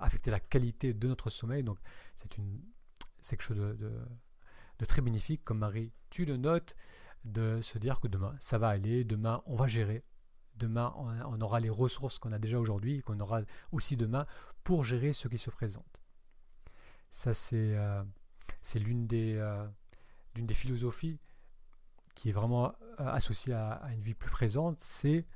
affecter 0.00 0.30
la 0.30 0.40
qualité 0.40 0.92
de 0.92 1.08
notre 1.08 1.30
sommeil. 1.30 1.64
Donc 1.64 1.78
c'est 2.16 2.28
quelque 2.28 3.42
chose 3.42 3.56
de, 3.56 3.74
de 4.78 4.84
très 4.84 5.00
bénéfique, 5.00 5.42
comme 5.44 5.58
Marie, 5.58 5.92
tu 6.10 6.26
le 6.26 6.36
notes 6.36 6.76
de 7.24 7.60
se 7.60 7.78
dire 7.78 8.00
que 8.00 8.08
demain, 8.08 8.34
ça 8.40 8.58
va 8.58 8.68
aller, 8.68 9.04
demain, 9.04 9.42
on 9.46 9.54
va 9.54 9.66
gérer, 9.66 10.04
demain, 10.56 10.94
on, 10.96 11.40
aura 11.40 11.60
les 11.60 11.70
ressources 11.70 12.18
qu'on 12.18 12.32
a 12.32 12.38
déjà 12.38 12.58
aujourd'hui, 12.58 13.02
qu'on 13.02 13.18
aura 13.20 13.42
aussi 13.72 13.96
demain 13.96 14.26
pour 14.62 14.84
gérer 14.84 15.12
ce 15.12 15.28
qui 15.28 15.38
se 15.38 15.50
présente. 15.50 16.02
Ça, 17.10 17.34
c'est 17.34 17.76
euh, 17.76 18.02
l'une 18.74 19.06
des, 19.06 19.36
euh, 19.36 19.66
des 20.34 20.54
philosophies 20.54 21.18
qui 22.14 22.28
est 22.28 22.32
vraiment 22.32 22.68
euh, 22.68 23.06
associée 23.06 23.54
à, 23.54 23.82
une 23.92 24.00
vie 24.00 24.14
plus 24.14 24.30
présente, 24.30 24.80
c'est 24.80 25.26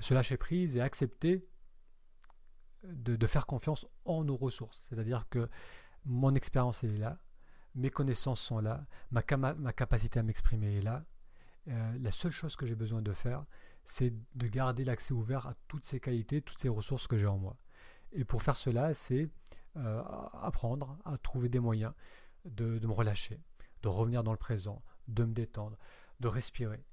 se 0.00 0.12
lâcher 0.12 0.36
prise 0.36 0.76
et 0.76 0.82
accepter 0.82 1.48
de, 2.84 3.16
de 3.16 3.26
faire 3.26 3.46
confiance 3.46 3.86
en 4.04 4.22
nos 4.22 4.36
ressources. 4.36 4.84
C'est-à-dire 4.86 5.28
que 5.30 5.48
mon 6.04 6.34
expérience 6.34 6.84
est 6.84 6.88
là, 6.88 7.18
mes 7.78 7.90
connaissances 7.90 8.40
sont 8.40 8.58
là, 8.58 8.84
ma, 9.10 9.22
capacité 9.22 10.18
à 10.18 10.22
m'exprimer 10.22 10.78
est 10.78 10.82
là. 10.82 11.04
Euh, 11.68 11.98
la 12.00 12.10
seule 12.10 12.32
chose 12.32 12.56
que 12.56 12.66
j'ai 12.66 12.74
besoin 12.74 13.02
de 13.02 13.12
faire, 13.12 13.44
c'est 13.84 14.12
de 14.34 14.46
garder 14.48 14.84
l'accès 14.84 15.14
ouvert 15.14 15.46
à 15.46 15.54
toutes 15.68 15.84
ces 15.84 16.00
qualités, 16.00 16.42
toutes 16.42 16.60
ces 16.60 16.68
ressources 16.68 17.06
que 17.06 17.16
j'ai 17.16 17.26
en 17.26 17.38
moi. 17.38 17.56
Et 18.12 18.24
pour 18.24 18.42
faire 18.42 18.56
cela, 18.56 18.94
c'est 18.94 19.28
euh, 19.76 20.02
apprendre 20.32 20.98
à 21.04 21.16
trouver 21.18 21.48
des 21.48 21.60
moyens 21.60 21.92
de, 22.44 22.84
me 22.84 22.92
relâcher, 22.92 23.40
de 23.82 23.88
revenir 23.88 24.24
dans 24.24 24.32
le 24.32 24.38
présent, 24.38 24.82
de 25.06 25.24
me 25.24 25.32
détendre, 25.32 25.78
de 26.20 26.28
respirer. 26.28 26.84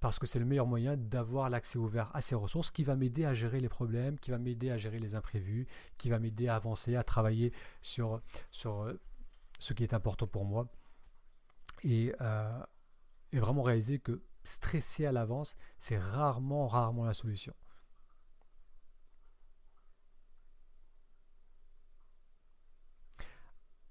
Parce 0.00 0.18
que 0.18 0.26
c'est 0.26 0.40
le 0.40 0.44
meilleur 0.44 0.66
moyen 0.66 0.96
d'avoir 0.96 1.48
l'accès 1.48 1.78
ouvert 1.78 2.10
à 2.14 2.20
ces 2.20 2.34
ressources 2.34 2.72
qui 2.72 2.82
va 2.82 2.96
m'aider 2.96 3.24
à 3.24 3.34
gérer 3.34 3.60
les 3.60 3.68
problèmes, 3.68 4.18
qui 4.18 4.32
va 4.32 4.38
m'aider 4.38 4.70
à 4.70 4.76
gérer 4.76 4.98
les 4.98 5.14
imprévus, 5.14 5.68
qui 5.98 6.10
va 6.10 6.18
m'aider 6.18 6.48
à 6.48 6.56
avancer, 6.56 6.96
à 6.96 7.04
travailler 7.04 7.52
sur, 7.82 8.20
sur 8.50 8.92
ce 9.62 9.74
qui 9.74 9.84
est 9.84 9.94
important 9.94 10.26
pour 10.26 10.44
moi. 10.44 10.68
Et, 11.84 12.12
euh, 12.20 12.64
et 13.32 13.38
vraiment 13.38 13.62
réaliser 13.62 14.00
que 14.00 14.22
stresser 14.42 15.06
à 15.06 15.12
l'avance, 15.12 15.56
c'est 15.78 15.98
rarement, 15.98 16.66
rarement 16.66 17.04
la 17.04 17.14
solution. 17.14 17.54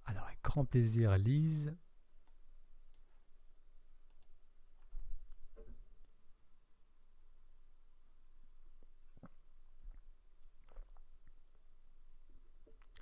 Alors, 0.05 0.25
avec 0.25 0.41
grand 0.43 0.65
plaisir, 0.65 1.17
Lise. 1.17 1.73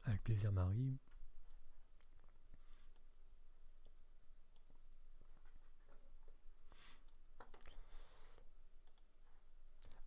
Avec 0.05 0.23
plaisir, 0.23 0.51
Marie. 0.51 0.99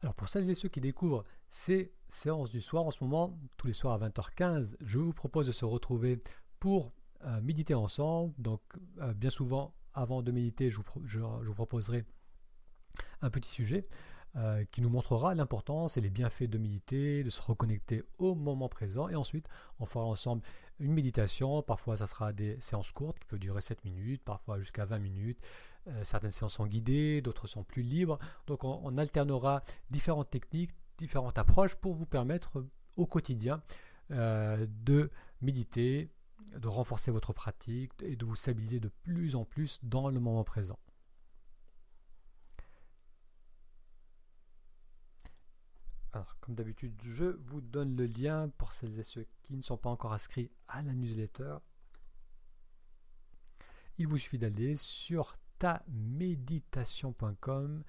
Alors 0.03 0.15
pour 0.15 0.29
celles 0.29 0.51
et 0.51 0.55
ceux 0.55 0.69
qui 0.69 0.81
découvrent 0.81 1.25
ces 1.49 1.93
séances 2.09 2.51
du 2.51 2.61
soir, 2.61 2.85
en 2.85 2.91
ce 2.91 3.03
moment, 3.03 3.39
tous 3.57 3.69
les 3.69 3.73
soirs 3.73 4.03
à 4.03 4.09
20h15, 4.09 4.75
je 4.81 4.99
vous 4.99 5.13
propose 5.13 5.47
de 5.47 5.53
se 5.53 5.65
retrouver 5.65 6.23
pour 6.59 6.93
euh, 7.25 7.41
méditer 7.41 7.75
ensemble. 7.75 8.35
Donc 8.39 8.61
euh, 9.01 9.15
bien 9.15 9.31
souvent, 9.31 9.75
avant 9.95 10.23
de 10.23 10.33
méditer, 10.33 10.71
je 10.71 10.79
vous, 10.79 11.55
proposerai 11.55 12.05
un 13.21 13.31
petit 13.31 13.51
sujet 13.51 13.85
euh, 14.35 14.65
qui 14.65 14.81
nous 14.81 14.89
montrera 14.89 15.35
l'importance 15.35 15.97
et 15.97 16.01
les 16.01 16.11
bienfaits 16.11 16.45
de 16.45 16.59
méditer, 16.59 17.23
de 17.23 17.31
se 17.31 17.41
reconnecter 17.41 18.03
au 18.19 18.35
moment 18.35 18.69
présent. 18.69 19.09
Et 19.09 19.15
ensuite, 19.15 19.47
on 19.79 19.85
fera 19.85 20.05
ensemble 20.05 20.43
une 20.81 20.95
méditation. 20.95 21.63
Parfois, 21.63 21.97
ça 21.99 22.09
sera 22.09 22.33
des 22.33 22.61
séances 22.61 22.91
courtes 22.91 23.21
qui 23.21 23.27
peuvent 23.27 23.39
durer 23.39 23.61
7 23.61 23.85
minutes, 23.85 24.23
parfois 24.25 24.59
jusqu'à 24.59 24.85
20 24.85 24.99
minutes. 24.99 25.39
Euh, 25.89 26.05
certaines 26.05 26.31
séances 26.31 26.55
sont 26.55 26.67
guidées, 26.67 27.23
d'autres 27.23 27.47
sont 27.47 27.65
plus 27.65 27.83
libres. 27.83 28.19
Donc 28.47 28.65
on, 28.65 28.97
alternera 28.99 29.63
différentes 29.91 30.31
techniques, 30.31 30.73
différentes 30.99 31.39
approches 31.39 31.75
pour 31.75 31.95
vous 31.95 32.07
permettre 32.07 32.65
au 32.97 33.07
quotidien 33.07 33.63
euh, 34.11 34.67
de 34.85 35.11
méditer, 35.41 36.11
de 36.57 36.69
renforcer 36.69 37.11
votre 37.11 37.33
pratique 37.33 37.93
et 38.03 38.17
de 38.17 38.25
vous 38.25 38.37
stabiliser 38.37 38.81
de 38.81 38.89
plus 38.89 39.35
en 39.35 39.45
plus 39.45 39.81
dans 39.83 40.09
le 40.09 40.21
moment 40.21 40.45
présent. 40.45 40.79
Alors, 46.15 46.37
comme 46.41 46.55
d'habitude, 46.55 46.93
je 47.03 47.25
vous 47.25 47.63
donne 47.63 47.97
le 47.97 48.05
lien 48.05 48.51
pour 48.59 48.73
celles 48.73 48.99
et 48.99 49.03
ceux 49.03 49.27
qui 49.45 49.57
ne 49.57 49.63
sont 49.63 49.79
pas 49.79 49.89
encore 49.89 50.13
inscrits 50.13 50.51
à 50.69 50.83
la 50.83 50.93
newsletter. 50.93 51.57
Il 53.97 54.09
vous 54.09 54.19
suffit 54.19 54.39
d'aller 54.39 54.77
sur 54.77 55.39
taméditation.com 55.63 57.85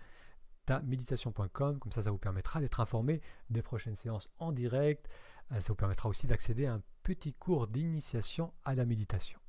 taméditation.com, 0.66 1.80
comme 1.80 1.92
ça 1.92 2.04
ça 2.04 2.12
vous 2.12 2.20
permettra 2.20 2.62
d'être 2.62 2.80
informé 2.80 3.20
des 3.50 3.64
prochaines 3.64 3.96
séances 3.96 4.30
en 4.38 4.52
direct, 4.52 5.10
euh, 5.52 5.60
ça 5.60 5.74
vous 5.74 5.76
permettra 5.76 6.08
aussi 6.08 6.28
d'accéder 6.28 6.68
à 6.68 6.76
un 6.76 6.84
petit 7.02 7.34
cours 7.34 7.68
d'initiation 7.68 8.54
à 8.64 8.76
la 8.76 8.86
méditation. 8.86 9.40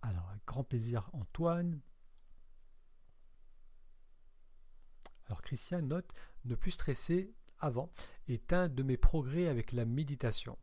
Alors, 0.00 0.32
grand 0.46 0.64
plaisir 0.64 1.10
Antoine. 1.12 1.82
Alors 5.26 5.42
Christian 5.42 5.82
note, 5.82 6.14
ne 6.46 6.54
plus 6.54 6.70
stresser 6.70 7.34
avant 7.58 7.90
est 8.26 8.54
un 8.54 8.70
de 8.70 8.82
mes 8.82 8.96
progrès 8.96 9.48
avec 9.48 9.72
la 9.72 9.84
méditation. 9.84 10.56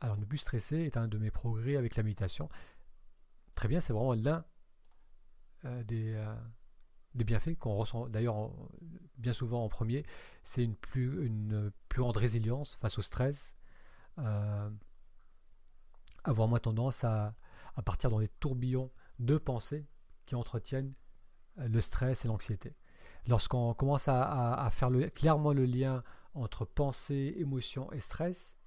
Alors, 0.00 0.16
ne 0.18 0.24
plus 0.24 0.38
stresser 0.38 0.78
est 0.78 0.96
un 0.96 1.08
de 1.08 1.18
mes 1.18 1.30
progrès 1.30 1.76
avec 1.76 1.96
la 1.96 2.02
méditation. 2.02 2.48
Très 3.54 3.68
bien, 3.68 3.80
c'est 3.80 3.92
vraiment 3.92 4.12
l'un 4.14 4.44
euh, 5.64 5.82
des, 5.84 6.14
euh, 6.14 6.34
des, 7.14 7.24
bienfaits 7.24 7.56
qu'on 7.58 7.74
ressent 7.74 8.06
d'ailleurs 8.08 8.50
bien 9.16 9.32
souvent 9.32 9.64
en 9.64 9.68
premier. 9.68 10.04
C'est 10.44 10.62
une 10.62 10.76
plus, 10.76 11.30
grande 11.88 12.16
résilience 12.18 12.76
face 12.76 12.98
au 12.98 13.02
stress, 13.02 13.56
euh, 14.18 14.70
avoir 16.24 16.46
moins 16.46 16.58
tendance 16.58 17.04
à, 17.04 17.34
partir 17.84 18.10
dans 18.10 18.20
des 18.20 18.28
tourbillons 18.28 18.90
de 19.18 19.38
pensées 19.38 19.86
qui 20.26 20.34
entretiennent 20.34 20.94
le 21.56 21.80
stress 21.80 22.24
et 22.24 22.28
l'anxiété. 22.28 22.76
Lorsqu'on 23.26 23.72
commence 23.72 24.08
à, 24.08 24.68
faire 24.72 24.90
clairement 25.12 25.54
le 25.54 25.64
lien 25.64 26.02
entre 26.34 26.66
pensée, 26.66 27.34
émotion 27.38 27.90
et 27.92 28.00
stress, 28.00 28.58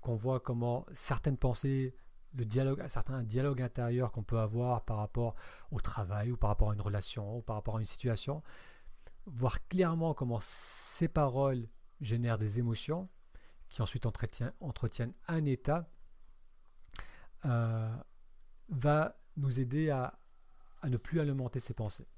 qu'on 0.00 0.14
voit 0.14 0.40
comment 0.40 0.86
certaines 0.92 1.36
pensées, 1.36 1.94
le 2.34 2.44
dialogue, 2.44 2.86
certains 2.88 3.22
dialogues 3.22 3.62
intérieurs 3.62 4.12
qu'on 4.12 4.22
peut 4.22 4.38
avoir 4.38 4.84
par 4.84 4.98
rapport 4.98 5.34
au 5.70 5.80
travail 5.80 6.30
ou 6.30 6.36
par 6.36 6.50
rapport 6.50 6.70
à 6.70 6.74
une 6.74 6.80
relation 6.80 7.38
ou 7.38 7.42
par 7.42 7.56
rapport 7.56 7.76
à 7.76 7.80
une 7.80 7.86
situation, 7.86 8.42
voir 9.26 9.66
clairement 9.68 10.14
comment 10.14 10.38
ces 10.40 11.08
paroles 11.08 11.68
génèrent 12.00 12.38
des 12.38 12.58
émotions 12.58 13.08
qui 13.68 13.82
ensuite 13.82 14.06
entretiennent, 14.06 15.12
un 15.26 15.44
état, 15.44 15.90
euh, 17.44 17.94
va 18.70 19.18
nous 19.36 19.60
aider 19.60 19.90
à, 19.90 20.18
ne 20.84 20.96
plus 20.96 21.20
alimenter 21.20 21.60
ces 21.60 21.74
pensées. 21.74 22.08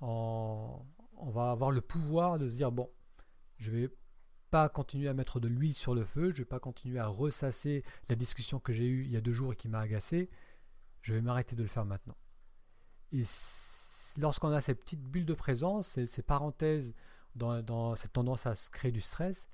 on 0.00 0.84
va 1.18 1.50
avoir 1.50 1.70
le 1.70 1.80
pouvoir 1.82 2.38
de 2.38 2.48
se 2.48 2.56
dire, 2.56 2.72
bon, 2.72 2.90
je 3.58 3.70
vais 3.70 3.90
pas 4.50 4.68
continuer 4.68 5.08
à 5.08 5.14
mettre 5.14 5.40
de 5.40 5.48
l'huile 5.48 5.74
sur 5.74 5.94
le 5.94 6.04
feu, 6.04 6.30
je 6.30 6.38
vais 6.38 6.44
pas 6.44 6.60
continuer 6.60 6.98
à 6.98 7.06
ressasser 7.06 7.84
la 8.08 8.16
discussion 8.16 8.58
que 8.58 8.72
j'ai 8.72 8.86
eue 8.86 9.04
il 9.04 9.10
y 9.10 9.16
a 9.16 9.20
deux 9.20 9.32
jours 9.32 9.52
et 9.52 9.56
qui 9.56 9.68
m'a 9.68 9.80
agacé, 9.80 10.28
je 11.02 11.14
vais 11.14 11.22
m'arrêter 11.22 11.56
de 11.56 11.62
le 11.62 11.68
faire 11.68 11.84
maintenant. 11.84 12.16
Et 13.12 13.22
lorsqu'on 14.18 14.50
a 14.50 14.60
ces 14.60 14.74
petites 14.74 15.02
bulles 15.02 15.26
de 15.26 15.34
présence, 15.34 15.98
ces, 16.04 16.22
parenthèses 16.22 16.94
dans, 17.36 17.94
cette 17.94 18.12
tendance 18.12 18.46
à 18.46 18.56
se 18.56 18.70
créer 18.70 18.92
du 18.92 19.00
stress, 19.00 19.48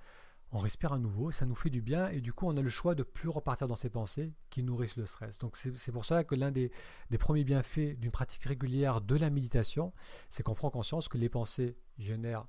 on 0.53 0.59
respire 0.59 0.93
à 0.93 0.99
nouveau, 0.99 1.31
ça 1.31 1.45
nous 1.45 1.57
fait 1.57 1.71
du 1.71 1.83
bien 1.83 2.09
et 2.09 2.21
du 2.21 2.33
coup 2.33 2.47
on 2.47 2.57
a 2.57 2.63
le 2.63 2.69
choix 2.69 2.95
de 2.95 3.03
plus 3.03 3.29
repartir 3.29 3.67
dans 3.67 3.75
ces 3.75 3.91
pensées 3.91 4.33
qui 4.49 4.63
nourrissent 4.63 4.97
le 4.97 5.05
stress. 5.05 5.39
Donc 5.39 5.57
c'est 5.57 5.93
pour 5.93 6.05
ça 6.05 6.25
que 6.25 6.35
l'un 6.35 6.53
des 6.53 6.71
premiers 7.19 7.45
bienfaits 7.45 7.99
d'une 7.99 8.13
pratique 8.13 8.45
régulière 8.45 9.01
de 9.01 9.17
la 9.17 9.29
méditation, 9.29 9.93
c'est 10.31 10.43
qu'on 10.43 10.55
prend 10.55 10.71
conscience 10.71 11.09
que 11.09 11.19
les 11.19 11.29
pensées 11.29 11.77
génèrent 11.99 12.47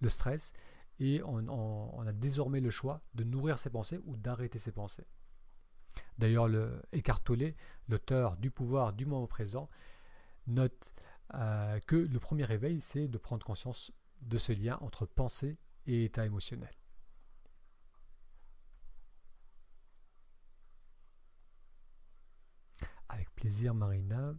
le 0.00 0.08
stress 0.08 0.52
et 1.00 1.22
on, 1.24 2.06
a 2.06 2.12
désormais 2.12 2.60
le 2.60 2.70
choix 2.70 3.02
de 3.14 3.24
nourrir 3.24 3.58
ses 3.58 3.70
pensées 3.70 4.00
ou 4.04 4.16
d'arrêter 4.16 4.58
ses 4.58 4.72
pensées. 4.72 5.06
D'ailleurs, 6.18 6.48
Eckhart 6.92 7.22
Tolle, 7.24 7.54
l'auteur 7.88 8.36
du 8.36 8.50
pouvoir 8.50 8.92
du 8.92 9.06
moment 9.06 9.26
présent, 9.26 9.68
note 10.46 10.94
euh, 11.34 11.80
que 11.80 11.96
le 11.96 12.20
premier 12.20 12.44
réveil, 12.44 12.80
c'est 12.80 13.08
de 13.08 13.18
prendre 13.18 13.44
conscience 13.44 13.92
de 14.20 14.38
ce 14.38 14.52
lien 14.52 14.78
entre 14.80 15.06
pensée 15.06 15.58
et 15.86 16.04
état 16.04 16.24
émotionnel. 16.24 16.72
Avec 23.08 23.34
plaisir, 23.34 23.74
Marina. 23.74 24.34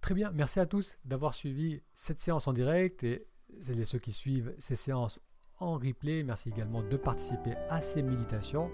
Très 0.00 0.14
bien, 0.14 0.30
merci 0.32 0.60
à 0.60 0.66
tous 0.66 0.98
d'avoir 1.04 1.34
suivi 1.34 1.82
cette 1.94 2.20
séance 2.20 2.48
en 2.48 2.52
direct 2.52 3.04
et 3.04 3.26
celles 3.60 3.80
et 3.80 3.84
ceux 3.84 3.98
qui 3.98 4.12
suivent 4.12 4.54
ces 4.58 4.76
séances 4.76 5.20
en 5.58 5.74
replay. 5.74 6.22
Merci 6.22 6.48
également 6.48 6.82
de 6.82 6.96
participer 6.96 7.54
à 7.68 7.82
ces 7.82 8.02
méditations. 8.02 8.70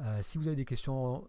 Euh, 0.00 0.18
si 0.22 0.38
vous 0.38 0.48
avez 0.48 0.56
des 0.56 0.64
questions, 0.64 1.28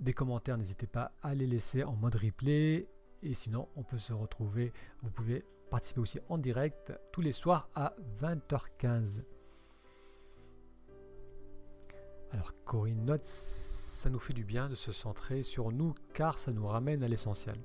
des 0.00 0.12
commentaires, 0.12 0.58
n'hésitez 0.58 0.86
pas 0.86 1.12
à 1.22 1.34
les 1.34 1.46
laisser 1.46 1.82
en 1.82 1.94
mode 1.94 2.16
replay. 2.16 2.88
Et 3.22 3.34
sinon, 3.34 3.68
on 3.76 3.82
peut 3.82 3.98
se 3.98 4.12
retrouver. 4.12 4.72
Vous 5.00 5.10
pouvez 5.10 5.44
participer 5.70 6.00
aussi 6.00 6.18
en 6.28 6.36
direct 6.36 6.92
tous 7.12 7.22
les 7.22 7.32
soirs 7.32 7.70
à 7.74 7.94
20h15. 8.20 9.22
Alors, 12.32 12.52
Corinne 12.64 13.04
note, 13.04 13.24
ça 13.24 14.10
nous 14.10 14.18
fait 14.18 14.34
du 14.34 14.44
bien 14.44 14.68
de 14.68 14.74
se 14.74 14.92
centrer 14.92 15.42
sur 15.42 15.72
nous 15.72 15.94
car 16.12 16.38
ça 16.38 16.52
nous 16.52 16.66
ramène 16.66 17.02
à 17.02 17.08
l'essentiel. 17.08 17.56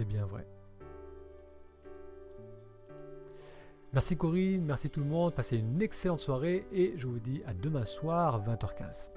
C'est 0.00 0.06
bien 0.06 0.24
vrai. 0.24 0.46
Merci 3.92 4.16
Corinne, 4.16 4.64
merci 4.64 4.88
tout 4.88 5.00
le 5.00 5.06
monde, 5.06 5.34
passez 5.34 5.58
une 5.58 5.82
excellente 5.82 6.20
soirée 6.20 6.66
et 6.72 6.94
je 6.96 7.06
vous 7.06 7.18
dis 7.18 7.42
à 7.44 7.52
demain 7.52 7.84
soir 7.84 8.40
20h15. 8.42 9.10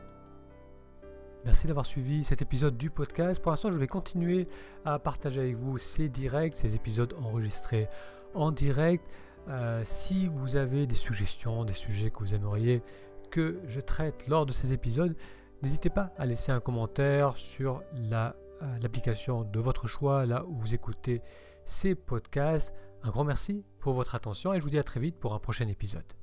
Merci 1.45 1.67
d'avoir 1.67 1.85
suivi 1.85 2.25
cet 2.25 2.41
épisode 2.41 2.75
du 2.75 2.89
podcast. 2.89 3.41
Pour 3.41 3.51
l'instant, 3.51 3.71
je 3.71 3.77
vais 3.77 3.87
continuer 3.87 4.49
à 4.83 4.99
partager 4.99 5.39
avec 5.39 5.55
vous 5.55 5.77
ces 5.77 6.09
directs, 6.09 6.57
ces 6.57 6.75
épisodes 6.75 7.15
enregistrés 7.23 7.87
en 8.33 8.51
direct. 8.51 9.09
Euh, 9.47 9.83
si 9.85 10.27
vous 10.27 10.57
avez 10.57 10.85
des 10.85 10.95
suggestions, 10.95 11.63
des 11.63 11.71
sujets 11.71 12.11
que 12.11 12.19
vous 12.19 12.35
aimeriez 12.35 12.83
que 13.31 13.61
je 13.67 13.79
traite 13.79 14.27
lors 14.27 14.45
de 14.45 14.51
ces 14.51 14.73
épisodes, 14.73 15.15
n'hésitez 15.61 15.89
pas 15.89 16.11
à 16.17 16.25
laisser 16.25 16.51
un 16.51 16.59
commentaire 16.59 17.37
sur 17.37 17.83
la 17.93 18.35
l'application 18.81 19.43
de 19.43 19.59
votre 19.59 19.87
choix, 19.87 20.25
là 20.25 20.45
où 20.45 20.57
vous 20.57 20.73
écoutez 20.73 21.21
ces 21.65 21.95
podcasts. 21.95 22.73
Un 23.03 23.09
grand 23.09 23.23
merci 23.23 23.65
pour 23.79 23.93
votre 23.93 24.15
attention 24.15 24.53
et 24.53 24.59
je 24.59 24.63
vous 24.63 24.69
dis 24.69 24.79
à 24.79 24.83
très 24.83 24.99
vite 24.99 25.19
pour 25.19 25.33
un 25.33 25.39
prochain 25.39 25.67
épisode. 25.67 26.22